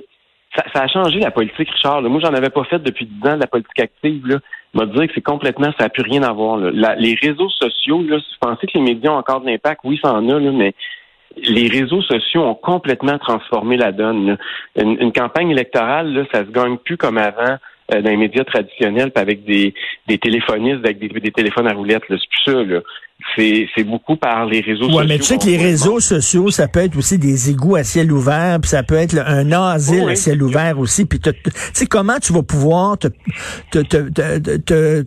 ça, 0.55 0.83
a 0.83 0.89
changé 0.89 1.19
la 1.19 1.31
politique, 1.31 1.71
Richard. 1.71 2.03
Moi, 2.03 2.21
j'en 2.23 2.33
avais 2.33 2.51
pas 2.51 2.65
fait 2.65 2.79
depuis 2.79 3.07
10 3.07 3.29
ans 3.29 3.35
de 3.35 3.41
la 3.41 3.47
politique 3.47 3.81
active. 3.81 4.27
Là. 4.27 4.39
m'a 4.75 4.87
dire 4.87 5.07
que 5.07 5.13
c'est 5.15 5.21
complètement, 5.21 5.73
ça 5.79 5.85
n'a 5.85 5.89
plus 5.89 6.03
rien 6.03 6.23
à 6.23 6.33
voir. 6.33 6.59
les 6.59 7.19
réseaux 7.21 7.51
sociaux, 7.51 8.03
là, 8.03 8.19
si 8.19 8.27
vous 8.41 8.49
pensez 8.49 8.67
que 8.67 8.79
les 8.79 8.85
médias 8.85 9.11
ont 9.11 9.19
encore 9.19 9.41
de 9.41 9.47
l'impact, 9.47 9.81
oui, 9.85 9.99
ça 10.03 10.13
en 10.13 10.29
a, 10.29 10.39
là, 10.39 10.53
mais 10.53 10.75
les 11.37 11.69
réseaux 11.69 12.03
sociaux 12.03 12.43
ont 12.43 12.55
complètement 12.55 13.19
transformé 13.19 13.77
la 13.77 13.93
donne. 13.93 14.39
Une, 14.77 15.13
campagne 15.13 15.51
électorale, 15.51 16.13
là, 16.13 16.25
ça 16.33 16.41
se 16.41 16.51
gagne 16.51 16.79
plus 16.79 16.97
comme 16.97 17.19
avant 17.19 17.57
euh, 17.93 18.03
dans 18.03 18.11
les 18.11 18.17
médias 18.17 18.45
traditionnels, 18.45 19.13
avec 19.15 19.45
des, 19.45 19.75
des 20.09 20.19
téléphonistes 20.19 20.85
avec 20.85 20.99
des, 20.99 21.09
des 21.09 21.33
téléphones 21.33 21.69
à 21.69 21.75
roulettes. 21.75 22.03
C'est 22.09 22.17
plus 22.17 22.45
ça. 22.45 22.53
Là 22.53 22.81
c'est 23.37 23.85
beaucoup 23.85 24.17
par 24.17 24.47
les 24.47 24.61
réseaux 24.61 24.85
sociaux. 24.85 24.99
Oui, 25.01 25.07
mais 25.09 25.19
tu 25.19 25.25
sais 25.25 25.39
que 25.39 25.47
les 25.47 25.57
réseaux 25.57 26.01
sociaux, 26.01 26.51
ça 26.51 26.69
peut 26.69 26.81
être 26.81 26.97
aussi 26.97 27.19
des 27.19 27.51
égouts 27.51 27.77
à 27.77 27.85
ciel 27.85 28.13
ouvert, 28.13 28.59
puis 28.61 28.71
ça 28.71 28.83
peut 28.83 28.95
être 28.95 29.19
un 29.19 29.53
asile 29.53 30.09
à 30.09 30.17
ciel 30.17 30.43
ouvert 30.43 30.79
aussi. 30.79 31.07
Puis 31.07 31.19
tu 31.21 31.31
sais 31.73 31.87
comment 31.87 32.19
tu 32.21 32.33
vas 32.33 32.43
pouvoir 32.43 32.99
te 32.99 33.09
te, 33.71 33.79
te, 33.79 34.57
te, 34.59 35.03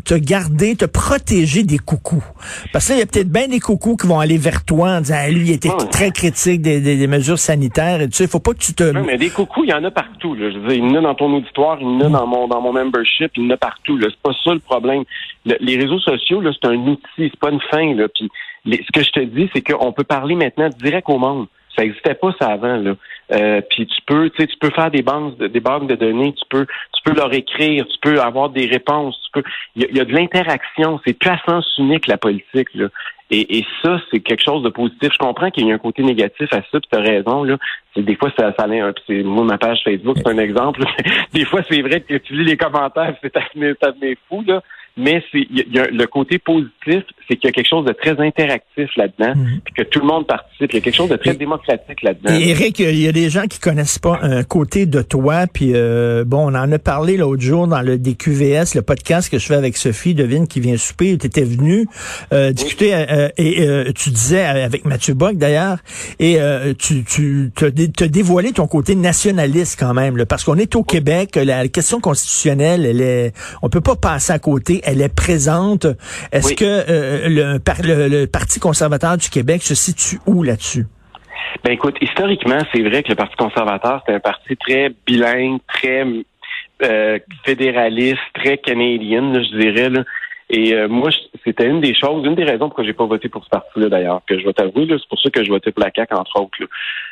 te, 0.00 0.14
garder, 0.14 0.76
te 0.76 0.84
protéger 0.84 1.62
des 1.62 1.78
coucous? 1.78 2.24
Parce 2.72 2.88
que 2.88 2.94
il 2.94 2.98
y 2.98 3.02
a 3.02 3.06
peut-être 3.06 3.30
bien 3.30 3.48
des 3.48 3.60
coucous 3.60 3.96
qui 3.96 4.06
vont 4.06 4.20
aller 4.20 4.38
vers 4.38 4.64
toi 4.64 4.96
en 4.96 5.00
disant 5.00 5.16
lui, 5.28 5.48
il 5.48 5.52
était 5.52 5.70
très 5.90 6.10
critique 6.10 6.60
des, 6.60 6.80
des, 6.80 7.06
mesures 7.06 7.38
sanitaires 7.38 8.00
et 8.00 8.08
tu 8.08 8.16
sais, 8.16 8.26
faut 8.26 8.40
pas 8.40 8.52
que 8.52 8.58
tu 8.58 8.74
te. 8.74 8.84
mais 8.84 9.16
des 9.16 9.30
coucous, 9.30 9.64
il 9.64 9.70
y 9.70 9.74
en 9.74 9.84
a 9.84 9.90
partout. 9.90 10.34
Là. 10.34 10.50
Je 10.50 10.58
veux 10.58 10.68
dire, 10.68 10.84
il 10.84 10.90
y 10.92 10.96
en 10.96 11.00
a 11.00 11.00
dans 11.02 11.14
ton 11.14 11.32
auditoire, 11.34 11.78
il 11.80 11.86
y 11.86 11.90
en 11.90 12.00
a 12.00 12.08
dans 12.08 12.26
mon 12.26 12.46
dans 12.46 12.60
mon 12.60 12.72
membership, 12.72 13.32
il 13.36 13.44
y 13.44 13.46
en 13.46 13.50
a 13.50 13.56
partout. 13.56 13.98
C'est 14.02 14.16
pas 14.22 14.32
ça 14.44 14.52
le 14.52 14.60
problème. 14.60 15.04
les 15.44 15.76
réseaux 15.76 16.00
sociaux, 16.00 16.40
là, 16.40 16.50
c'est 16.52 16.68
un 16.68 16.76
outil, 16.76 17.02
c'est 17.16 17.38
pas 17.38 17.53
fin. 17.60 17.94
Là. 17.94 18.08
Puis, 18.08 18.30
ce 18.66 18.92
que 18.92 19.04
je 19.04 19.10
te 19.10 19.20
dis, 19.20 19.50
c'est 19.54 19.62
qu'on 19.62 19.92
peut 19.92 20.04
parler 20.04 20.34
maintenant 20.34 20.68
direct 20.68 21.08
au 21.08 21.18
monde. 21.18 21.46
Ça 21.76 21.82
n'existait 21.82 22.14
pas 22.14 22.32
ça 22.38 22.52
avant. 22.52 22.76
Là. 22.76 22.94
Euh, 23.32 23.60
puis 23.68 23.86
tu 23.86 24.00
peux, 24.06 24.30
tu 24.30 24.46
peux 24.60 24.70
faire 24.70 24.90
des 24.90 25.02
banques, 25.02 25.36
de, 25.38 25.48
des 25.48 25.60
banques 25.60 25.88
de 25.88 25.96
données, 25.96 26.32
tu 26.34 26.44
peux, 26.48 26.66
tu 26.66 27.02
peux 27.04 27.16
leur 27.16 27.32
écrire, 27.32 27.86
tu 27.86 27.98
peux 28.00 28.20
avoir 28.20 28.50
des 28.50 28.66
réponses, 28.66 29.18
tu 29.24 29.30
peux. 29.32 29.48
Il 29.74 29.96
y, 29.96 30.00
a 30.00 30.04
de 30.04 30.12
l'interaction. 30.12 31.00
C'est 31.04 31.18
plus 31.18 31.30
à 31.30 31.38
sens 31.46 31.66
unique 31.78 32.06
la 32.06 32.18
politique. 32.18 32.68
Là. 32.74 32.88
Et, 33.30 33.64
ça, 33.82 34.00
c'est 34.10 34.20
quelque 34.20 34.44
chose 34.44 34.62
de 34.62 34.68
positif. 34.68 35.10
Je 35.12 35.18
comprends 35.18 35.50
qu'il 35.50 35.66
y 35.66 35.72
a 35.72 35.74
un 35.74 35.78
côté 35.78 36.02
négatif 36.02 36.52
à 36.52 36.62
ça, 36.70 36.78
tu 36.78 36.88
as 36.92 37.00
raison. 37.00 37.42
Là. 37.42 37.56
Des 37.96 38.14
fois, 38.14 38.30
ça, 38.38 38.54
ça 38.56 38.66
un 38.66 38.92
moi 39.24 39.44
ma 39.44 39.58
page 39.58 39.80
Facebook, 39.82 40.18
c'est 40.18 40.28
un 40.28 40.38
exemple. 40.38 40.84
des 41.32 41.44
fois, 41.44 41.62
c'est 41.68 41.80
vrai 41.82 42.02
que 42.02 42.14
tu 42.18 42.34
lis 42.34 42.44
les 42.44 42.56
commentaires, 42.56 43.14
c'est 43.22 43.32
t'amener 43.32 44.16
fou, 44.28 44.44
là 44.46 44.62
mais 44.96 45.22
c'est 45.32 45.38
y, 45.38 45.66
y 45.70 45.78
a 45.78 45.86
le 45.88 46.06
côté 46.06 46.38
positif, 46.38 47.02
c'est 47.28 47.36
qu'il 47.36 47.44
y 47.44 47.48
a 47.48 47.52
quelque 47.52 47.68
chose 47.68 47.84
de 47.84 47.92
très 47.92 48.18
interactif 48.20 48.90
là-dedans, 48.96 49.34
mhm. 49.34 49.60
puis 49.64 49.74
que 49.74 49.82
tout 49.82 50.00
le 50.00 50.06
monde 50.06 50.26
participe. 50.26 50.72
Il 50.72 50.74
y 50.74 50.78
a 50.78 50.80
quelque 50.80 50.94
chose 50.94 51.08
de 51.08 51.16
très 51.16 51.34
démocratique 51.34 52.02
là-dedans. 52.02 52.34
Et 52.38 52.50
Eric, 52.50 52.78
il 52.78 53.00
y 53.00 53.08
a 53.08 53.12
des 53.12 53.30
gens 53.30 53.46
qui 53.46 53.58
connaissent 53.58 53.98
pas 53.98 54.18
un 54.22 54.44
côté 54.44 54.86
de 54.86 55.02
toi, 55.02 55.46
puis 55.52 55.72
euh, 55.74 56.24
bon, 56.24 56.50
on 56.50 56.54
en 56.54 56.70
a 56.70 56.78
parlé 56.78 57.16
l'autre 57.16 57.42
jour 57.42 57.66
dans 57.66 57.80
le 57.80 57.98
DQVS, 57.98 58.74
le 58.74 58.82
podcast 58.82 59.30
que 59.30 59.38
je 59.38 59.46
fais 59.46 59.54
avec 59.54 59.76
Sophie 59.76 60.14
Devine 60.14 60.46
qui 60.46 60.60
vient 60.60 60.76
souper. 60.76 61.16
Tu 61.18 61.26
étais 61.26 61.44
venu 61.44 61.86
euh, 62.32 62.52
discuter 62.52 62.94
euh, 62.94 63.28
et 63.36 63.92
tu 63.94 64.10
disais 64.10 64.44
avec 64.44 64.84
Mathieu 64.84 65.14
Bock 65.14 65.36
d'ailleurs, 65.36 65.78
et 66.20 66.38
tu, 66.78 67.04
tu 67.04 67.50
te, 67.54 68.04
dévoilé 68.04 68.52
ton 68.52 68.66
côté 68.66 68.94
nationaliste 68.94 69.78
quand 69.78 69.94
même, 69.94 70.16
là, 70.16 70.26
parce 70.26 70.44
qu'on 70.44 70.56
est 70.56 70.76
au 70.76 70.82
Québec, 70.82 71.36
la 71.36 71.66
question 71.68 72.00
constitutionnelle, 72.00 72.86
elle 72.86 73.00
est, 73.00 73.32
on 73.62 73.68
peut 73.68 73.80
pas 73.80 73.96
passer 73.96 74.32
à 74.32 74.38
côté 74.38 74.82
elle 74.84 75.00
est 75.00 75.14
présente. 75.14 75.86
Est-ce 76.32 76.54
que 76.54 76.64
euh, 76.64 77.58
le, 77.58 78.26
Parti 78.26 78.60
conservateur 78.60 79.16
du 79.16 79.28
Québec 79.28 79.62
se 79.62 79.74
situe 79.74 80.18
où 80.26 80.42
là-dessus? 80.42 80.86
Ben 81.62 81.72
écoute, 81.72 81.96
historiquement, 82.00 82.58
c'est 82.72 82.82
vrai 82.82 83.02
que 83.02 83.08
le 83.08 83.14
Parti 83.14 83.36
conservateur, 83.36 84.02
c'est 84.06 84.14
un 84.14 84.20
parti 84.20 84.56
très 84.56 84.92
bilingue, 85.06 85.60
très 85.68 86.04
euh, 86.82 87.18
fédéraliste, 87.44 88.18
très 88.34 88.58
canadien, 88.58 89.32
je 89.34 89.58
dirais. 89.58 89.88
Là. 89.88 90.02
Et 90.50 90.74
euh, 90.74 90.88
moi, 90.88 91.10
c'était 91.44 91.66
une 91.66 91.80
des 91.80 91.94
choses, 91.94 92.24
une 92.26 92.34
des 92.34 92.44
raisons 92.44 92.68
pourquoi 92.68 92.84
j'ai 92.84 92.92
pas 92.92 93.06
voté 93.06 93.28
pour 93.28 93.44
ce 93.44 93.48
parti-là 93.48 93.88
d'ailleurs, 93.88 94.20
que 94.26 94.38
je 94.38 94.44
vais 94.44 94.52
t'avouer, 94.52 94.86
c'est 94.88 95.08
pour 95.08 95.20
ça 95.20 95.30
que 95.30 95.42
je 95.42 95.50
votais 95.50 95.72
pour 95.72 95.82
la 95.82 95.90
CAQ, 95.94 96.14
entre 96.14 96.40
autres. 96.40 96.58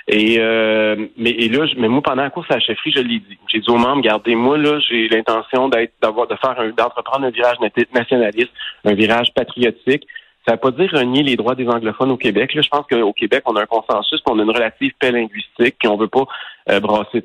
Et 0.09 0.37
euh, 0.39 1.07
mais 1.17 1.31
et 1.31 1.49
là, 1.49 1.65
mais 1.79 1.89
moi, 1.89 2.03
pendant 2.03 2.23
la 2.23 2.31
course 2.31 2.51
à 2.51 2.55
la 2.55 2.61
chefferie, 2.61 2.93
je 2.93 3.01
l'ai 3.01 3.21
dit. 3.21 3.39
J'ai 3.49 3.61
dit 3.61 3.71
aux 3.71 3.79
membres, 3.79 4.03
gardez-moi, 4.03 4.59
là, 4.59 4.79
j'ai 4.81 5.09
l'intention 5.09 5.69
d'être 5.69 5.95
d'avoir 6.03 6.27
de 6.27 6.37
faire 6.37 6.57
d'entreprendre 6.77 7.27
un 7.27 7.31
virage 7.31 7.57
nationaliste, 7.95 8.51
un 8.85 8.95
virage 8.95 9.33
patriotique. 9.35 10.07
Ça 10.47 10.53
ne 10.53 10.57
veut 10.57 10.61
pas 10.61 10.71
dire 10.73 10.91
renier 10.93 11.23
les 11.23 11.37
droits 11.37 11.55
des 11.55 11.69
anglophones 11.69 12.11
au 12.11 12.17
Québec. 12.17 12.53
Là, 12.55 12.63
je 12.63 12.69
pense 12.69 12.85
qu'au 12.91 13.13
Québec, 13.13 13.45
on 13.47 13.55
a 13.55 13.63
un 13.63 13.67
consensus, 13.67 14.21
qu'on 14.23 14.39
a 14.41 14.43
une 14.43 14.51
relative 14.51 14.93
paix 14.99 15.13
linguistique, 15.13 15.77
qu'on 15.81 15.97
veut 15.97 16.09
pas 16.09 16.25
euh, 16.69 16.81
brasser 16.81 17.25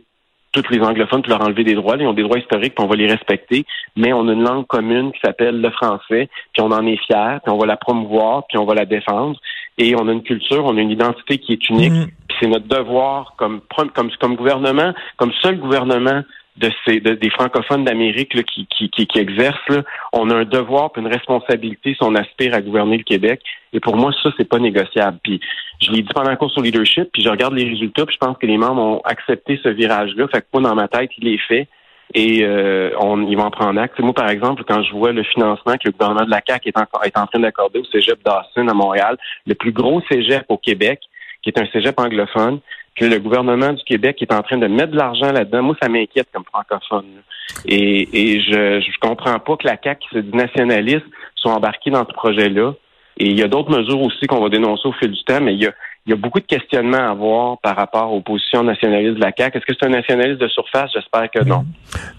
tous 0.51 0.63
les 0.69 0.79
anglophones 0.79 1.21
pour 1.21 1.29
leur 1.29 1.41
enlever 1.41 1.63
des 1.63 1.75
droits. 1.75 1.95
Ils 1.99 2.07
ont 2.07 2.13
des 2.13 2.23
droits 2.23 2.39
historiques, 2.39 2.75
puis 2.75 2.83
on 2.83 2.87
va 2.87 2.95
les 2.95 3.07
respecter. 3.07 3.65
Mais 3.95 4.13
on 4.13 4.27
a 4.27 4.33
une 4.33 4.43
langue 4.43 4.67
commune 4.67 5.11
qui 5.11 5.19
s'appelle 5.23 5.61
le 5.61 5.69
français, 5.71 6.29
puis 6.53 6.61
on 6.61 6.71
en 6.71 6.85
est 6.85 6.97
fier, 7.05 7.39
puis 7.43 7.53
on 7.53 7.57
va 7.57 7.65
la 7.65 7.77
promouvoir, 7.77 8.45
puis 8.47 8.57
on 8.57 8.65
va 8.65 8.73
la 8.73 8.85
défendre. 8.85 9.39
Et 9.77 9.95
on 9.95 10.07
a 10.07 10.11
une 10.11 10.23
culture, 10.23 10.65
on 10.65 10.77
a 10.77 10.81
une 10.81 10.91
identité 10.91 11.37
qui 11.37 11.53
est 11.53 11.69
unique. 11.69 11.91
Mm. 11.91 12.05
Puis 12.27 12.37
c'est 12.39 12.47
notre 12.47 12.67
devoir 12.67 13.33
comme, 13.37 13.61
comme, 13.93 14.09
comme 14.19 14.35
gouvernement, 14.35 14.93
comme 15.17 15.31
seul 15.41 15.57
gouvernement 15.57 16.23
de 16.57 16.71
ces 16.85 16.99
des 16.99 17.29
francophones 17.29 17.85
d'Amérique 17.85 18.35
qui, 18.45 18.67
qui, 18.67 18.89
qui, 18.89 19.19
exercent, 19.19 19.83
on 20.13 20.29
a 20.29 20.35
un 20.35 20.45
devoir 20.45 20.91
et 20.95 20.99
une 20.99 21.07
responsabilité 21.07 21.93
si 21.93 22.03
on 22.03 22.15
aspire 22.15 22.53
à 22.53 22.61
gouverner 22.61 22.97
le 22.97 23.03
Québec. 23.03 23.41
Et 23.73 23.79
pour 23.79 23.95
moi, 23.95 24.11
ça, 24.23 24.29
c'est 24.37 24.47
pas 24.47 24.59
négociable. 24.59 25.19
Puis 25.23 25.39
je 25.81 25.91
l'ai 25.91 26.01
dit 26.01 26.13
pendant 26.13 26.29
la 26.29 26.35
course 26.35 26.57
au 26.57 26.61
leadership, 26.61 27.09
puis 27.13 27.21
je 27.21 27.29
regarde 27.29 27.53
les 27.53 27.69
résultats, 27.69 28.05
puis 28.05 28.17
je 28.19 28.25
pense 28.25 28.37
que 28.37 28.45
les 28.47 28.57
membres 28.57 28.81
ont 28.81 29.01
accepté 29.03 29.59
ce 29.61 29.69
virage-là. 29.69 30.27
Fait 30.27 30.41
que 30.41 30.47
moi, 30.53 30.63
dans 30.63 30.75
ma 30.75 30.87
tête, 30.87 31.11
il 31.17 31.27
est 31.27 31.41
fait. 31.47 31.67
Et 32.13 32.43
euh, 32.43 32.91
on, 32.99 33.27
ils 33.27 33.35
vont 33.35 33.43
en 33.43 33.51
prendre 33.51 33.79
acte. 33.81 33.99
moi, 33.99 34.13
par 34.13 34.29
exemple, 34.29 34.63
quand 34.65 34.81
je 34.81 34.93
vois 34.93 35.11
le 35.11 35.23
financement 35.23 35.73
que 35.73 35.85
le 35.85 35.91
gouvernement 35.91 36.25
de 36.25 36.31
la 36.31 36.41
CAQ 36.47 36.69
est, 36.69 36.77
est 37.05 37.17
en 37.17 37.27
train 37.27 37.39
d'accorder 37.39 37.79
au 37.79 37.85
Cégep 37.85 38.23
Dawson 38.23 38.67
à 38.67 38.73
Montréal, 38.73 39.17
le 39.45 39.55
plus 39.55 39.73
gros 39.73 40.01
cégep 40.09 40.45
au 40.47 40.57
Québec, 40.57 41.01
qui 41.43 41.49
est 41.49 41.59
un 41.59 41.67
cégep 41.67 41.99
anglophone, 41.99 42.59
que 42.97 43.05
le 43.05 43.19
gouvernement 43.19 43.73
du 43.73 43.83
Québec 43.83 44.17
est 44.21 44.33
en 44.33 44.41
train 44.41 44.57
de 44.57 44.67
mettre 44.67 44.91
de 44.91 44.97
l'argent 44.97 45.31
là-dedans. 45.31 45.63
Moi, 45.63 45.75
ça 45.81 45.87
m'inquiète 45.87 46.27
comme 46.33 46.43
francophone. 46.45 47.05
Et, 47.65 48.09
et 48.11 48.41
je 48.41 48.81
je 48.81 48.99
comprends 48.99 49.39
pas 49.39 49.55
que 49.55 49.67
la 49.67 49.77
CAQ, 49.81 49.99
qui 49.99 50.15
se 50.15 50.19
dit 50.19 50.35
nationaliste, 50.35 51.05
soit 51.35 51.53
embarquée 51.53 51.91
dans 51.91 52.05
ce 52.05 52.13
projet-là. 52.13 52.73
Et 53.19 53.27
il 53.27 53.39
y 53.39 53.43
a 53.43 53.47
d'autres 53.47 53.71
mesures 53.71 54.01
aussi 54.01 54.27
qu'on 54.27 54.41
va 54.41 54.49
dénoncer 54.49 54.87
au 54.87 54.93
fil 54.93 55.11
du 55.11 55.23
temps, 55.23 55.41
mais 55.41 55.53
il 55.53 55.61
y 55.63 55.67
a, 55.67 55.71
y 56.05 56.13
a 56.13 56.15
beaucoup 56.15 56.39
de 56.39 56.45
questionnements 56.45 56.97
à 56.97 57.11
avoir 57.11 57.57
par 57.59 57.75
rapport 57.75 58.13
aux 58.13 58.21
positions 58.21 58.63
nationalistes 58.63 59.15
de 59.15 59.21
la 59.21 59.31
CAQ. 59.35 59.57
Est-ce 59.57 59.65
que 59.65 59.73
c'est 59.79 59.85
un 59.85 59.89
nationaliste 59.89 60.39
de 60.39 60.47
surface? 60.47 60.91
J'espère 60.93 61.29
que 61.31 61.43
non. 61.43 61.65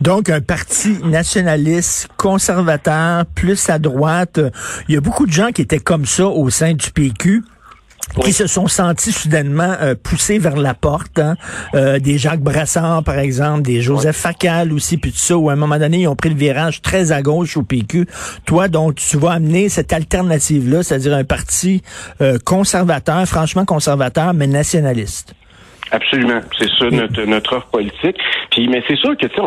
Donc, 0.00 0.28
un 0.28 0.40
parti 0.40 0.98
nationaliste, 1.04 2.08
conservateur, 2.16 3.24
plus 3.34 3.68
à 3.70 3.78
droite. 3.78 4.40
Il 4.88 4.94
y 4.94 4.98
a 4.98 5.00
beaucoup 5.00 5.26
de 5.26 5.32
gens 5.32 5.50
qui 5.50 5.62
étaient 5.62 5.78
comme 5.78 6.04
ça 6.04 6.26
au 6.26 6.50
sein 6.50 6.72
du 6.74 6.90
PQ 6.90 7.42
qui 8.22 8.32
se 8.32 8.46
sont 8.46 8.66
sentis 8.66 9.12
soudainement 9.12 9.74
euh, 9.80 9.94
poussés 9.94 10.38
vers 10.38 10.56
la 10.56 10.74
porte. 10.74 11.18
Hein. 11.18 11.36
Euh, 11.74 11.98
des 11.98 12.18
Jacques 12.18 12.40
Brassard, 12.40 13.04
par 13.04 13.18
exemple, 13.18 13.62
des 13.62 13.80
Joseph 13.80 14.16
Facal 14.16 14.72
aussi, 14.72 14.96
puis 14.98 15.12
tout 15.12 15.18
ça, 15.18 15.36
où 15.36 15.50
à 15.50 15.52
un 15.52 15.56
moment 15.56 15.78
donné, 15.78 16.00
ils 16.00 16.08
ont 16.08 16.16
pris 16.16 16.30
le 16.30 16.36
virage 16.36 16.82
très 16.82 17.12
à 17.12 17.22
gauche 17.22 17.56
au 17.56 17.62
PQ. 17.62 18.06
Toi, 18.46 18.68
donc, 18.68 18.96
tu 18.96 19.16
vas 19.16 19.32
amener 19.32 19.68
cette 19.68 19.92
alternative-là, 19.92 20.82
c'est-à-dire 20.82 21.14
un 21.14 21.24
parti 21.24 21.82
euh, 22.20 22.38
conservateur, 22.44 23.24
franchement 23.26 23.64
conservateur, 23.64 24.34
mais 24.34 24.46
nationaliste. 24.46 25.34
Absolument. 25.90 26.40
C'est 26.58 26.68
ça 26.78 26.90
notre, 26.90 27.22
notre 27.22 27.56
offre 27.56 27.66
politique. 27.68 28.16
Puis, 28.50 28.68
mais 28.68 28.82
c'est 28.86 28.96
sûr 28.96 29.16
que, 29.16 29.26
tu 29.26 29.34
sais, 29.34 29.40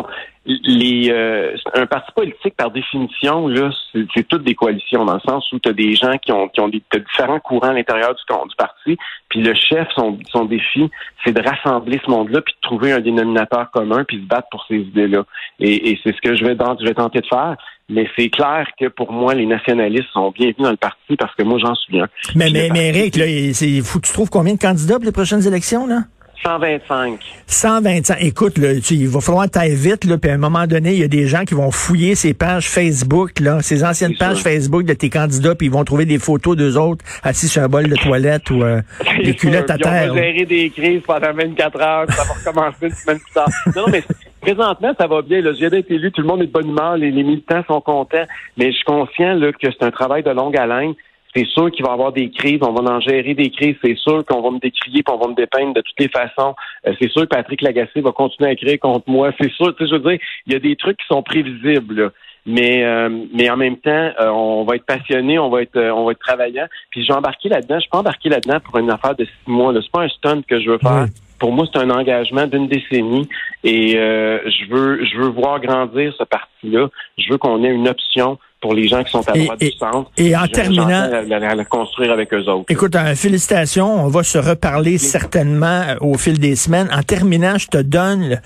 les 0.45 1.11
euh, 1.11 1.55
un 1.75 1.85
parti 1.85 2.11
politique 2.13 2.55
par 2.55 2.71
définition 2.71 3.47
là 3.47 3.69
c'est 4.15 4.27
toutes 4.27 4.43
des 4.43 4.55
coalitions 4.55 5.05
dans 5.05 5.13
le 5.13 5.19
sens 5.19 5.51
où 5.51 5.59
tu 5.59 5.69
as 5.69 5.73
des 5.73 5.93
gens 5.93 6.17
qui 6.17 6.31
ont 6.31 6.47
qui 6.47 6.59
ont 6.61 6.67
des 6.67 6.81
différents 6.91 7.39
courants 7.39 7.69
à 7.69 7.73
l'intérieur 7.73 8.15
du, 8.15 8.21
du 8.49 8.55
parti 8.55 8.97
puis 9.29 9.43
le 9.43 9.53
chef 9.53 9.87
son 9.95 10.17
son 10.31 10.45
défi 10.45 10.89
c'est 11.23 11.31
de 11.31 11.41
rassembler 11.47 12.01
ce 12.03 12.09
monde-là 12.09 12.41
puis 12.41 12.55
de 12.55 12.67
trouver 12.67 12.91
un 12.91 13.01
dénominateur 13.01 13.69
commun 13.69 14.03
puis 14.03 14.17
de 14.17 14.23
se 14.23 14.27
battre 14.27 14.47
pour 14.49 14.65
ces 14.67 14.77
idées-là 14.77 15.25
et, 15.59 15.91
et 15.91 15.99
c'est 16.03 16.15
ce 16.15 16.21
que 16.21 16.35
je 16.35 16.43
vais 16.43 16.57
je 16.79 16.85
vais 16.85 16.93
tenter 16.95 17.19
de 17.19 17.27
faire 17.27 17.55
mais 17.91 18.07
c'est 18.15 18.29
clair 18.29 18.65
que 18.79 18.87
pour 18.87 19.11
moi, 19.11 19.35
les 19.35 19.45
nationalistes 19.45 20.07
sont 20.13 20.31
bienvenus 20.31 20.63
dans 20.63 20.71
le 20.71 20.77
parti 20.77 21.17
parce 21.17 21.35
que 21.35 21.43
moi, 21.43 21.59
j'en 21.59 21.75
suis 21.75 21.91
bien. 21.91 22.07
Mais, 22.35 22.49
mais, 22.49 22.69
mais 22.71 22.87
Eric, 22.87 23.17
là, 23.17 23.25
il 23.27 23.83
faut 23.83 23.99
tu 23.99 24.13
trouves 24.13 24.29
combien 24.29 24.53
de 24.53 24.59
candidats 24.59 24.95
pour 24.95 25.03
les 25.03 25.11
prochaines 25.11 25.45
élections, 25.45 25.85
là? 25.85 26.03
125. 26.43 27.19
125. 27.45 28.17
Écoute, 28.21 28.57
là, 28.57 28.79
tu, 28.79 28.95
il 28.95 29.07
va 29.07 29.21
falloir 29.21 29.49
tailler 29.49 29.75
vite, 29.75 30.05
là, 30.05 30.17
puis 30.17 30.31
à 30.31 30.33
un 30.33 30.37
moment 30.37 30.65
donné, 30.65 30.93
il 30.93 30.99
y 30.99 31.03
a 31.03 31.07
des 31.07 31.27
gens 31.27 31.43
qui 31.43 31.53
vont 31.53 31.71
fouiller 31.71 32.15
ces 32.15 32.33
pages 32.33 32.67
Facebook, 32.67 33.39
là, 33.39 33.61
ces 33.61 33.83
anciennes 33.83 34.15
pages 34.17 34.39
Facebook 34.41 34.83
de 34.83 34.93
tes 34.93 35.09
candidats, 35.09 35.55
puis 35.55 35.67
ils 35.67 35.71
vont 35.71 35.83
trouver 35.83 36.05
des 36.05 36.19
photos 36.19 36.55
d'eux 36.55 36.77
autres 36.77 37.05
assis 37.23 37.47
sur 37.47 37.61
un 37.61 37.67
bol 37.67 37.87
de 37.87 37.95
toilette 37.95 38.49
ou 38.49 38.63
euh, 38.63 38.81
des 39.23 39.35
culottes 39.35 39.69
à 39.69 39.77
terre. 39.77 40.09
On 40.11 40.15
va 40.15 40.21
gérer 40.21 40.45
des 40.45 40.69
crises 40.69 41.01
pendant 41.05 41.33
24 41.33 41.81
heures, 41.81 42.11
ça 42.11 42.23
va 42.23 42.33
recommencer 42.33 42.85
une 42.87 42.91
semaine 42.91 43.19
plus 43.19 43.33
tard. 43.33 43.49
Non, 43.75 43.85
mais 43.91 44.03
présentement, 44.41 44.93
ça 44.97 45.07
va 45.07 45.21
bien. 45.21 45.41
Là. 45.41 45.51
J'ai 45.53 45.69
d'être 45.69 45.91
élu, 45.91 46.11
tout 46.11 46.21
le 46.21 46.27
monde 46.27 46.41
est 46.41 46.47
de 46.47 46.51
bonne 46.51 46.69
humeur, 46.69 46.97
les, 46.97 47.11
les 47.11 47.23
militants 47.23 47.63
sont 47.67 47.81
contents, 47.81 48.25
mais 48.57 48.71
je 48.71 48.77
suis 48.77 48.85
conscient 48.85 49.35
là, 49.35 49.51
que 49.51 49.67
c'est 49.71 49.83
un 49.83 49.91
travail 49.91 50.23
de 50.23 50.31
longue 50.31 50.57
haleine 50.57 50.93
c'est 51.35 51.45
sûr 51.47 51.71
qu'il 51.71 51.85
va 51.85 51.91
y 51.91 51.93
avoir 51.93 52.11
des 52.11 52.29
crises, 52.29 52.59
on 52.61 52.73
va 52.73 52.91
en 52.91 52.99
gérer 52.99 53.33
des 53.33 53.49
crises, 53.49 53.75
c'est 53.83 53.97
sûr 53.97 54.25
qu'on 54.25 54.41
va 54.41 54.51
me 54.51 54.59
décrier, 54.59 55.01
puis 55.03 55.15
on 55.15 55.17
va 55.17 55.27
me 55.27 55.35
dépeindre 55.35 55.73
de 55.73 55.81
toutes 55.81 55.99
les 55.99 56.09
façons. 56.09 56.55
Euh, 56.87 56.93
c'est 57.01 57.09
sûr 57.09 57.23
que 57.23 57.27
Patrick 57.27 57.61
Lagacé 57.61 58.01
va 58.01 58.11
continuer 58.11 58.49
à 58.49 58.53
écrire 58.53 58.79
contre 58.79 59.09
moi, 59.09 59.31
c'est 59.39 59.51
sûr. 59.51 59.75
Tu 59.75 59.83
sais, 59.83 59.89
je 59.89 59.95
veux 59.95 60.11
dire, 60.11 60.19
il 60.47 60.53
y 60.53 60.55
a 60.55 60.59
des 60.59 60.75
trucs 60.75 60.97
qui 60.97 61.07
sont 61.07 61.23
prévisibles. 61.23 62.11
Mais 62.47 62.83
euh, 62.83 63.07
mais 63.35 63.51
en 63.51 63.57
même 63.57 63.77
temps, 63.77 63.91
euh, 64.19 64.29
on 64.29 64.63
va 64.63 64.75
être 64.75 64.85
passionné, 64.85 65.37
on 65.37 65.51
va 65.51 65.61
être 65.61 65.77
on 65.77 66.05
va 66.05 66.13
être 66.13 66.19
travaillant. 66.19 66.65
Puis 66.89 67.05
j'ai 67.05 67.13
embarqué 67.13 67.49
là-dedans. 67.49 67.79
Je 67.79 67.87
peux 67.87 67.99
embarquer 67.99 68.29
là-dedans 68.29 68.59
pour 68.63 68.79
une 68.79 68.89
affaire 68.89 69.15
de 69.15 69.25
six 69.25 69.51
mois. 69.51 69.71
C'est 69.75 69.91
pas 69.91 70.01
un 70.01 70.09
stunt 70.09 70.41
que 70.41 70.59
je 70.59 70.71
veux 70.71 70.79
faire. 70.79 71.05
Pour 71.37 71.51
moi, 71.51 71.67
c'est 71.71 71.79
un 71.79 71.91
engagement 71.91 72.47
d'une 72.47 72.67
décennie 72.67 73.29
et 73.63 73.91
je 73.91 74.73
veux 74.73 75.05
je 75.05 75.17
veux 75.17 75.29
voir 75.29 75.59
grandir 75.59 76.15
ce 76.17 76.23
parti-là. 76.23 76.87
Je 77.19 77.31
veux 77.31 77.37
qu'on 77.37 77.63
ait 77.63 77.69
une 77.69 77.87
option 77.87 78.39
pour 78.61 78.75
les 78.75 78.87
gens 78.87 79.03
qui 79.03 79.11
sont 79.11 79.27
à 79.27 79.33
droite 79.33 79.59
du 79.59 79.71
centre. 79.71 80.11
Et 80.17 80.35
en 80.35 80.47
terminant, 80.47 81.09
la, 81.27 81.55
la, 81.55 81.65
construire 81.65 82.11
avec 82.11 82.31
eux 82.33 82.47
autres. 82.47 82.65
Écoute, 82.69 82.95
euh, 82.95 83.15
félicitations. 83.15 84.05
On 84.05 84.07
va 84.07 84.23
se 84.23 84.37
reparler 84.37 84.99
certainement 84.99 85.81
euh, 85.81 85.95
au 85.99 86.17
fil 86.17 86.39
des 86.39 86.55
semaines. 86.55 86.87
En 86.93 87.01
terminant, 87.01 87.57
je 87.57 87.67
te 87.67 87.81
donne 87.81 88.39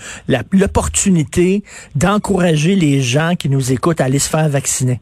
l'opportunité 0.51 1.63
d'encourager 1.95 2.75
les 2.75 3.01
gens 3.01 3.36
qui 3.38 3.50
nous 3.50 3.74
écoutent 3.74 4.00
à 4.00 4.05
aller 4.05 4.19
se 4.19 4.29
faire 4.29 4.48
vacciner. 4.48 5.01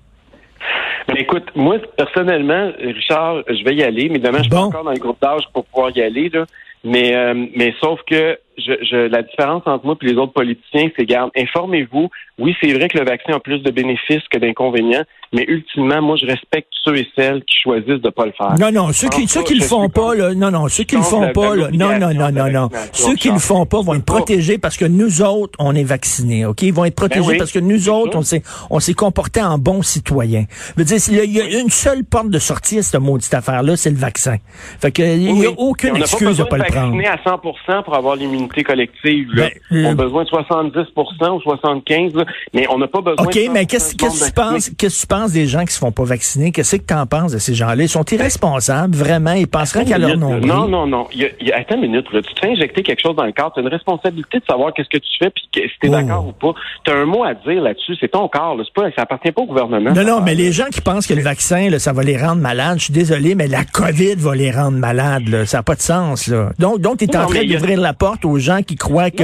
Ben, 1.07 1.15
écoute, 1.17 1.45
moi, 1.55 1.77
personnellement, 1.95 2.71
Richard, 2.79 3.43
je 3.47 3.63
vais 3.63 3.75
y 3.75 3.83
aller, 3.83 4.09
mais 4.09 4.19
demain, 4.19 4.39
je 4.39 4.49
suis 4.49 4.55
encore 4.55 4.83
dans 4.83 4.91
le 4.91 4.99
groupe 4.99 5.21
d'âge 5.21 5.43
pour 5.53 5.65
pouvoir 5.65 5.91
y 5.95 6.01
aller. 6.01 6.29
Là. 6.29 6.45
Mais, 6.83 7.15
euh, 7.15 7.33
mais 7.55 7.73
sauf 7.79 7.99
que 8.07 8.37
je, 8.57 8.73
je, 8.83 8.95
la 9.07 9.23
différence 9.23 9.63
entre 9.65 9.85
moi 9.85 9.95
et 10.01 10.05
les 10.05 10.17
autres 10.17 10.33
politiciens, 10.33 10.89
c'est, 10.97 11.05
garde, 11.05 11.31
informez-vous. 11.35 12.09
Oui, 12.39 12.55
c'est 12.61 12.73
vrai 12.73 12.87
que 12.87 12.97
le 12.97 13.05
vaccin 13.05 13.33
a 13.33 13.39
plus 13.39 13.59
de 13.59 13.71
bénéfices 13.71 14.23
que 14.31 14.39
d'inconvénients, 14.39 15.03
mais 15.33 15.45
ultimement, 15.47 16.01
moi, 16.01 16.15
je 16.19 16.25
respecte 16.25 16.69
ceux 16.83 16.97
et 16.97 17.07
celles 17.15 17.43
qui 17.43 17.55
choisissent 17.61 18.01
de 18.01 18.09
pas 18.09 18.25
le 18.25 18.31
faire. 18.31 18.55
Non, 18.59 18.71
non, 18.71 18.91
ceux 18.91 19.09
qui, 19.09 19.27
ceux 19.27 19.43
qui 19.43 19.55
le 19.55 19.63
font 19.63 19.89
pas, 19.89 20.15
là, 20.15 20.33
non, 20.33 20.51
non, 20.51 20.67
ceux 20.67 20.83
qui 20.83 20.95
le 20.95 21.03
font 21.03 21.31
pas, 21.31 21.55
là, 21.55 21.69
non, 21.71 21.99
non, 21.99 22.13
non, 22.13 22.31
non, 22.31 22.51
non. 22.51 22.69
Ceux 22.91 23.15
qui 23.15 23.29
le 23.29 23.39
font 23.39 23.65
pas 23.65 23.81
vont 23.81 23.95
être 23.95 24.05
protégés 24.05 24.57
parce 24.57 24.77
que 24.77 24.85
nous 24.85 25.21
autres, 25.21 25.53
on 25.59 25.75
est 25.75 25.83
vaccinés, 25.83 26.45
OK? 26.45 26.61
Ils 26.61 26.73
vont 26.73 26.85
être 26.85 26.95
protégés 26.95 27.33
ben 27.33 27.37
parce 27.37 27.51
que 27.51 27.59
nous 27.59 27.89
autres, 27.89 28.17
on 28.17 28.21
s'est, 28.21 28.43
on 28.69 28.79
s'est 28.79 28.93
comporté 28.93 29.41
en 29.41 29.57
bons 29.57 29.81
citoyens. 29.81 30.45
Je 30.75 30.81
veux 30.81 30.85
dire, 30.85 30.97
il 31.25 31.31
y, 31.31 31.41
a 31.41 31.59
une 31.59 31.69
seule 31.69 32.03
porte 32.03 32.29
de 32.29 32.39
sortie 32.39 32.79
à 32.79 32.83
cette 32.83 32.99
maudite 33.01 33.33
affaire-là, 33.33 33.75
c'est 33.75 33.91
le 33.91 33.97
vaccin. 33.97 34.37
Fait 34.79 34.91
que, 34.91 35.01
il 35.01 35.39
y 35.39 35.45
a 35.45 35.51
aucune 35.57 35.97
excuse 35.97 36.37
de 36.37 36.43
pas 36.43 36.57
le 36.57 36.65
prendre. 36.65 36.93
On 36.95 36.99
à 36.99 37.17
100 37.23 37.83
pour 37.83 37.95
avoir 37.95 38.15
l'immunité 38.15 38.42
collective, 38.47 39.33
là. 39.33 39.49
Ben, 39.71 39.85
on 39.85 39.89
a 39.91 39.95
besoin 39.95 40.23
de 40.23 40.29
70 40.29 40.77
ou 40.95 41.41
75, 41.41 42.13
mais 42.53 42.65
on 42.69 42.77
n'a 42.77 42.87
pas 42.87 43.01
besoin 43.01 43.25
OK, 43.25 43.39
mais 43.51 43.65
qu'est-ce 43.65 43.95
que 43.95 44.25
tu 44.25 44.31
penses, 44.33 44.69
qu'est-ce 44.77 44.99
que 44.99 45.01
tu 45.01 45.07
penses 45.07 45.31
des 45.31 45.47
gens 45.47 45.65
qui 45.65 45.73
se 45.73 45.79
font 45.79 45.91
pas 45.91 46.03
vacciner? 46.03 46.51
Qu'est-ce 46.51 46.77
que 46.77 46.85
tu 46.85 46.93
en 46.93 47.05
penses 47.05 47.31
de 47.31 47.37
ces 47.37 47.53
gens-là? 47.53 47.83
Ils 47.83 47.89
sont 47.89 48.05
irresponsables, 48.05 48.95
vraiment. 48.95 49.33
Ils 49.33 49.47
penseraient 49.47 49.85
qu'à 49.85 49.97
leur 49.97 50.17
nom. 50.17 50.39
Non, 50.39 50.67
non, 50.67 50.87
non. 50.87 51.07
Il 51.13 51.31
y 51.41 51.51
a, 51.51 51.57
attends 51.57 51.75
une 51.75 51.81
minute, 51.81 52.11
là. 52.11 52.21
Tu 52.21 52.33
te 52.33 52.39
fais 52.39 52.51
injecter 52.51 52.83
quelque 52.83 53.01
chose 53.01 53.15
dans 53.15 53.25
le 53.25 53.31
corps. 53.31 53.53
Tu 53.53 53.59
as 53.59 53.63
une 53.63 53.69
responsabilité 53.69 54.39
de 54.39 54.45
savoir 54.45 54.73
qu'est-ce 54.73 54.89
que 54.89 54.97
tu 54.97 55.09
fais 55.19 55.29
puis 55.29 55.43
si 55.53 55.61
tu 55.79 55.87
es 55.87 55.89
oh. 55.89 55.91
d'accord 55.91 56.27
ou 56.27 56.31
pas. 56.31 56.53
Tu 56.83 56.91
as 56.91 56.95
un 56.95 57.05
mot 57.05 57.23
à 57.23 57.33
dire 57.33 57.61
là-dessus. 57.61 57.95
C'est 57.99 58.11
ton 58.11 58.27
corps. 58.27 58.55
Là. 58.55 58.63
Pas, 58.73 58.89
ça 58.95 59.03
appartient 59.03 59.31
pas 59.31 59.41
au 59.41 59.45
gouvernement. 59.45 59.91
Non, 59.91 60.03
non, 60.03 60.21
mais 60.21 60.33
les 60.33 60.51
gens 60.51 60.65
qui 60.71 60.81
pensent 60.81 61.05
que 61.05 61.13
le 61.13 61.21
vaccin, 61.21 61.69
là, 61.69 61.79
ça 61.79 61.93
va 61.93 62.03
les 62.03 62.17
rendre 62.17 62.41
malades, 62.41 62.79
je 62.79 62.85
suis 62.85 62.93
désolé, 62.93 63.35
mais 63.35 63.47
la 63.47 63.65
COVID 63.65 64.15
va 64.15 64.35
les 64.35 64.51
rendre 64.51 64.77
malades. 64.77 65.27
Là. 65.27 65.45
Ça 65.45 65.57
n'a 65.57 65.63
pas 65.63 65.75
de 65.75 65.81
sens. 65.81 66.27
Là. 66.27 66.51
Donc, 66.59 66.79
donc 66.79 66.97
tu 66.97 67.05
es 67.05 67.15
en 67.15 67.25
train 67.27 67.43
d'ouvrir 67.43 67.79
la 67.79 67.93
porte 67.93 68.25
aux 68.25 68.32
gens 68.39 68.61
qui 68.61 68.75
croient 68.75 69.11
que 69.11 69.23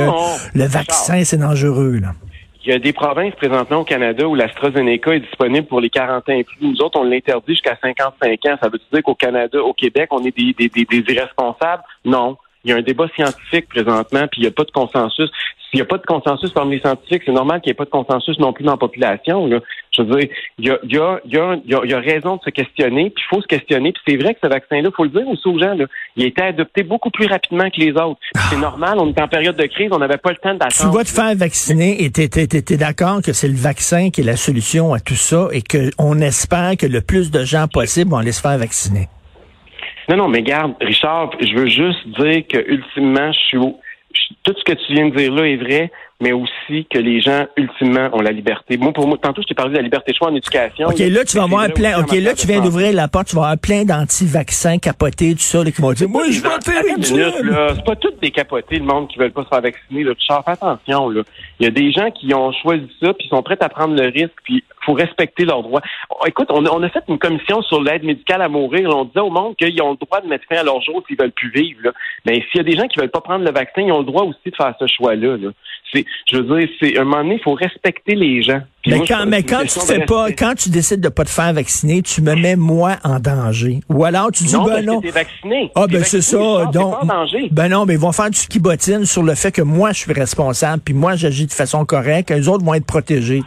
le 0.54 0.66
vaccin, 0.66 1.24
c'est 1.24 1.38
dangereux. 1.38 2.00
Là. 2.00 2.14
Il 2.66 2.72
y 2.74 2.76
a 2.76 2.80
des 2.80 2.94
provinces 2.94 3.34
présentement 3.36 3.78
au 3.78 3.84
Canada 3.84 4.28
où 4.28 4.36
l'AstraZeneca 4.36 5.16
est 5.16 5.22
disponible 5.22 5.66
pour 5.66 5.80
les 5.80 5.90
40 5.90 6.30
ans 6.30 6.34
et 6.34 6.44
plus. 6.44 6.58
Nous 6.62 6.82
autres, 6.82 7.00
on 7.00 7.04
l'interdit 7.04 7.54
jusqu'à 7.54 7.78
55 7.82 8.46
ans. 8.46 8.58
Ça 8.62 8.70
veut 8.70 8.80
dire 8.92 9.02
qu'au 9.02 9.16
Canada, 9.16 9.60
au 9.64 9.74
Québec, 9.74 10.10
on 10.12 10.24
est 10.26 10.38
des, 10.38 10.54
des, 10.54 10.70
des, 10.70 10.86
des 10.86 11.14
irresponsables? 11.14 11.84
Non. 12.06 12.38
Il 12.66 12.72
y 12.72 12.74
a 12.74 12.78
un 12.78 12.82
débat 12.82 13.08
scientifique 13.16 13.70
présentement, 13.70 14.28
puis 14.28 14.42
il 14.42 14.42
n'y 14.42 14.48
a 14.48 14.52
pas 14.52 14.66
de 14.66 14.72
consensus. 14.72 15.30
S'il 15.70 15.78
n'y 15.78 15.82
a 15.82 15.86
pas 15.86 15.98
de 15.98 16.06
consensus 16.06 16.52
parmi 16.52 16.76
les 16.76 16.82
scientifiques, 16.82 17.24
c'est 17.26 17.32
normal 17.32 17.62
qu'il 17.62 17.70
n'y 17.70 17.74
ait 17.74 17.76
pas 17.76 17.86
de 17.86 17.90
consensus 17.90 18.38
non 18.40 18.54
plus 18.54 18.64
dans 18.64 18.72
la 18.72 18.78
population. 18.78 19.46
Là. 19.46 19.60
Je 19.96 20.02
veux 20.02 20.20
dire, 20.20 20.30
il 20.58 20.68
y 20.68 20.72
a, 20.72 20.80
y, 20.84 20.98
a, 20.98 21.20
y, 21.26 21.38
a, 21.38 21.86
y 21.86 21.94
a, 21.94 22.00
raison 22.00 22.38
de 22.38 22.42
se 22.42 22.50
questionner, 22.50 23.12
puis 23.12 23.24
il 23.24 23.36
faut 23.36 23.42
se 23.42 23.48
questionner. 23.48 23.92
Puis 23.92 24.02
c'est 24.08 24.18
vrai 24.18 24.34
que 24.34 24.40
ce 24.44 24.50
vaccin-là, 24.50 24.90
il 24.90 24.96
faut 24.96 25.04
le 25.04 25.10
dire 25.10 25.28
aussi 25.28 25.48
aux 25.48 25.60
gens, 25.60 25.76
là, 25.76 25.86
il 26.16 26.24
a 26.24 26.28
été 26.28 26.42
adopté 26.42 26.84
beaucoup 26.84 27.12
plus 27.12 27.28
rapidement 27.28 27.70
que 27.70 27.80
les 27.80 27.92
autres. 27.92 28.20
C'est 28.50 28.56
ah. 28.56 28.60
normal, 28.60 28.98
on 29.00 29.10
est 29.10 29.22
en 29.22 29.28
période 29.28 29.56
de 29.56 29.66
crise, 29.68 29.90
on 29.92 30.00
n'avait 30.00 30.18
pas 30.18 30.32
le 30.32 30.38
temps 30.38 30.54
d'attendre. 30.54 30.92
Tu 30.92 30.98
vas 30.98 31.04
te 31.04 31.10
faire 31.10 31.36
vacciner 31.36 32.04
et 32.04 32.12
tu 32.12 32.22
es, 32.22 32.78
d'accord 32.78 33.22
que 33.22 33.34
c'est 33.34 33.48
le 33.48 33.56
vaccin 33.58 34.10
qui 34.10 34.22
est 34.22 34.26
la 34.26 34.38
solution 34.38 34.94
à 34.94 35.00
tout 35.00 35.16
ça 35.16 35.50
et 35.52 35.62
qu'on 35.62 36.20
espère 36.20 36.78
que 36.78 36.88
le 36.88 37.02
plus 37.02 37.30
de 37.30 37.44
gens 37.44 37.68
possible 37.68 38.10
vont 38.10 38.18
aller 38.18 38.32
se 38.32 38.42
faire 38.42 38.58
vacciner. 38.58 39.08
Non, 40.10 40.18
non, 40.18 40.28
mais 40.28 40.42
garde, 40.42 40.74
Richard, 40.82 41.30
je 41.40 41.54
veux 41.54 41.68
juste 41.68 42.08
dire 42.20 42.42
que 42.48 42.58
ultimement, 42.68 43.32
je 43.32 43.40
suis 43.40 43.60
tout 44.44 44.56
ce 44.58 44.64
que 44.64 44.74
tu 44.74 44.94
viens 44.94 45.10
de 45.10 45.16
dire 45.16 45.32
là 45.32 45.48
est 45.48 45.58
vrai, 45.58 45.92
mais 46.22 46.34
aussi 46.34 46.86
que 46.92 47.00
les 47.00 47.22
gens, 47.22 47.46
ultimement, 47.56 48.10
ont 48.14 48.22
la 48.22 48.32
liberté. 48.32 48.78
Moi, 48.78 48.92
pour 48.92 49.08
moi, 49.08 49.18
tantôt, 49.22 49.42
je 49.42 49.48
t'ai 49.48 49.54
parlé 49.54 49.72
de 49.72 49.78
la 49.78 49.84
liberté 49.84 50.12
de 50.12 50.18
choix 50.18 50.30
en 50.30 50.36
éducation. 50.36 50.88
OK, 50.88 51.00
là, 51.00 51.24
tu 51.24 51.38
vas 51.38 51.44
avoir 51.44 51.72
plein, 51.72 52.00
OK, 52.00 52.12
là, 52.14 52.34
tu 52.34 52.46
viens 52.46 52.62
d'ouvrir 52.62 52.94
la 52.94 53.08
porte, 53.08 53.28
tu 53.28 53.36
vas 53.36 53.44
avoir 53.44 53.58
plein 53.58 53.86
d'anti-vaccins 53.86 54.78
capotés, 54.80 55.34
tout 55.34 55.40
ça, 55.40 55.64
là, 55.64 55.72
qui 55.72 55.82
vont 55.82 55.94
dire, 55.94 56.10
moi, 56.10 56.24
je 56.30 56.42
vais 56.42 56.50
faire 56.64 57.76
C'est 57.76 57.86
pas 57.86 57.96
toutes 57.96 58.22
des 58.22 58.32
capotés, 58.32 58.80
le 58.80 58.86
monde, 58.86 59.08
qui 59.08 59.18
veulent 59.18 59.32
pas 59.32 59.44
se 59.44 59.50
faire 59.50 59.62
vacciner, 59.62 60.04
là. 60.04 60.14
Fais 60.46 60.52
attention, 60.52 61.10
là. 61.10 61.22
Il 61.60 61.66
y 61.66 61.68
a 61.68 61.72
des 61.72 61.92
gens 61.92 62.12
qui 62.12 62.34
ont 62.34 62.52
choisi 62.52 62.88
ça, 63.02 63.14
puis 63.14 63.28
sont 63.30 63.42
prêts 63.42 63.58
à 63.62 63.70
prendre 63.70 63.96
le 63.96 64.10
risque, 64.10 64.36
puis 64.44 64.64
faut 64.86 64.94
respecter 64.94 65.46
leurs 65.46 65.64
droits. 65.64 65.82
Oh, 66.10 66.26
écoute, 66.26 66.48
on 66.50 66.66
a, 66.66 66.90
fait 66.90 67.04
une 67.08 67.20
commission 67.20 67.62
sur 67.62 67.82
l'aide 67.82 68.04
médicale 68.04 68.42
à 68.42 68.50
mourir. 68.50 68.90
On 68.90 69.06
disait 69.06 69.20
au 69.20 69.30
monde 69.30 69.56
qu'ils 69.56 69.82
ont 69.82 69.92
le 69.92 69.98
droit 69.98 70.22
de 70.22 70.28
mettre 70.28 70.46
fin 70.48 70.58
à 70.58 70.64
leur 70.64 70.82
jour 70.82 71.04
s'ils 71.08 71.18
veulent 71.18 71.32
plus 71.32 71.52
vivre. 71.52 71.80
Là. 71.84 71.92
Mais 72.26 72.44
s'il 72.50 72.58
y 72.58 72.60
a 72.60 72.64
des 72.64 72.76
gens 72.76 72.88
qui 72.88 73.00
veulent 73.00 73.12
pas 73.12 73.22
prendre 73.22 73.46
le 73.46 73.52
vaccin, 73.52 73.82
ils 73.82 73.92
ont 73.92 74.00
le 74.00 74.06
droit 74.06 74.24
aussi 74.24 74.50
de 74.50 74.56
faire 74.56 74.74
ce 74.80 74.88
choix-là. 74.88 75.38
C'est 75.94 76.06
Je 76.32 76.38
veux 76.38 76.60
dire, 76.60 76.70
c'est 76.80 76.98
un 76.98 77.04
moment 77.04 77.24
donné, 77.24 77.36
il 77.36 77.44
faut 77.44 77.54
respecter 77.54 78.16
les 78.16 78.44
gens. 78.44 78.62
Puis 78.82 78.92
Mais 78.92 78.98
moi, 78.98 79.06
quand, 79.08 79.26
mais 79.26 79.44
quand 79.44 79.62
tu 79.64 79.80
fais 79.80 80.06
pas, 80.06 80.32
quand 80.32 80.54
tu 80.56 80.70
décides 80.70 81.02
de 81.02 81.10
pas 81.10 81.26
te 81.26 81.30
faire 81.30 81.52
vacciner, 81.54 82.02
tu 82.02 82.22
me 82.22 82.36
mets 82.36 82.56
moi 82.56 82.98
en 83.04 83.20
danger. 83.20 83.80
Ou 83.90 84.06
alors 84.06 84.32
tu 84.32 84.44
dis 84.44 84.54
non, 84.54 84.64
ben 84.64 84.74
parce 84.74 84.86
non. 84.86 85.02
que 85.02 85.08
t'es 85.08 85.12
vacciné. 85.12 85.72
Ah 85.76 85.86
T'es 85.88 85.94
ben 85.94 86.04
c'est 86.04 86.22
ça. 86.22 86.38
Donc 86.72 86.94
pas 86.94 87.00
en 87.02 87.06
danger. 87.06 87.50
ben 87.52 87.68
non, 87.70 87.86
mais 87.86 87.96
ils 87.96 88.00
vont 88.00 88.12
faire 88.12 88.30
du 88.30 88.38
ski 88.38 88.60
bottine 88.60 89.06
sur 89.06 89.24
le 89.24 89.36
fait 89.36 89.52
que 89.52 89.62
moi 89.62 89.92
je 89.92 90.00
suis 90.00 90.14
responsable, 90.14 90.82
puis 90.84 90.94
moi 90.94 91.16
j'agis 91.16 91.46
de 91.48 91.52
façon 91.52 91.84
correcte, 91.86 92.30
les 92.30 92.48
autres 92.48 92.64
vont 92.64 92.74
être 92.74 92.86
protégés. 92.86 93.44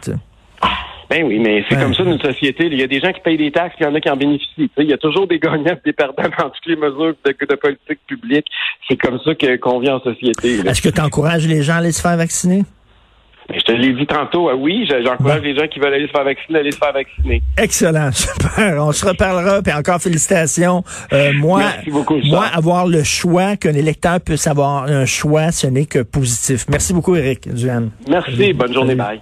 Ben 1.13 1.23
oui, 1.25 1.37
mais 1.37 1.63
c'est 1.69 1.75
Ouais. 1.75 1.81
comme 1.83 1.93
ça 1.93 2.03
dans 2.03 2.11
une 2.13 2.19
société. 2.21 2.65
Il 2.71 2.79
y 2.79 2.83
a 2.83 2.87
des 2.87 2.99
gens 2.99 3.11
qui 3.11 3.19
payent 3.21 3.37
des 3.37 3.51
taxes, 3.51 3.75
il 3.79 3.83
y 3.83 3.85
en 3.85 3.93
a 3.93 3.99
qui 4.01 4.09
en 4.09 4.15
bénéficient. 4.17 4.69
Il 4.79 4.85
y 4.89 4.93
a 4.93 4.97
toujours 4.97 5.27
des 5.27 5.37
gagnants 5.37 5.65
et 5.75 5.81
des 5.85 5.93
perdants 5.93 6.23
dans 6.23 6.49
toutes 6.49 6.65
les 6.65 6.75
mesures 6.75 7.13
de, 7.23 7.45
de 7.49 7.55
politique 7.55 7.99
publique. 8.07 8.47
C'est 8.89 8.97
comme 8.97 9.19
ça 9.23 9.35
que- 9.35 9.57
qu'on 9.57 9.79
vit 9.79 9.91
en 9.91 9.99
société. 9.99 10.61
Est-ce 10.67 10.81
que 10.81 10.89
tu 10.89 11.01
encourages 11.01 11.47
les 11.47 11.61
gens 11.61 11.73
à 11.73 11.77
aller 11.77 11.91
se 11.91 12.01
faire 12.01 12.17
vacciner? 12.17 12.63
Ben, 13.49 13.59
Je 13.59 13.63
te 13.65 13.71
l'ai 13.73 13.93
dit 13.93 14.07
tantôt, 14.07 14.49
ah 14.49 14.55
oui, 14.55 14.87
je- 14.89 15.05
j'encourage 15.05 15.41
les 15.41 15.53
gens 15.55 15.67
qui 15.67 15.79
veulent 15.79 15.93
aller 15.93 16.07
se 16.07 16.11
faire 16.11 16.23
vacciner 16.23 16.57
d'aller 16.59 16.71
se 16.71 16.77
faire 16.77 16.93
vacciner. 16.93 17.41
Excellent, 17.57 18.09
super. 18.13 18.77
On 18.83 18.91
se 18.91 19.05
reparlera, 19.05 19.61
puis 19.61 19.73
encore 19.73 19.99
félicitations. 20.01 20.83
Euh, 21.11 21.31
moi, 21.33 21.59
Merci 21.59 21.91
beaucoup, 21.91 22.17
moi, 22.25 22.45
avoir 22.53 22.87
le 22.87 23.03
choix, 23.03 23.55
qu'un 23.57 23.73
électeur 23.73 24.19
puisse 24.21 24.47
avoir 24.47 24.83
un 24.85 25.05
choix, 25.05 25.51
ce 25.51 25.67
n'est 25.67 25.85
que 25.85 25.99
positif. 25.99 26.65
Merci 26.69 26.93
beaucoup, 26.93 27.15
Éric 27.15 27.53
Duane. 27.53 27.91
Merci, 28.09 28.53
bonne 28.53 28.73
journée, 28.73 28.95
bye. 28.95 29.19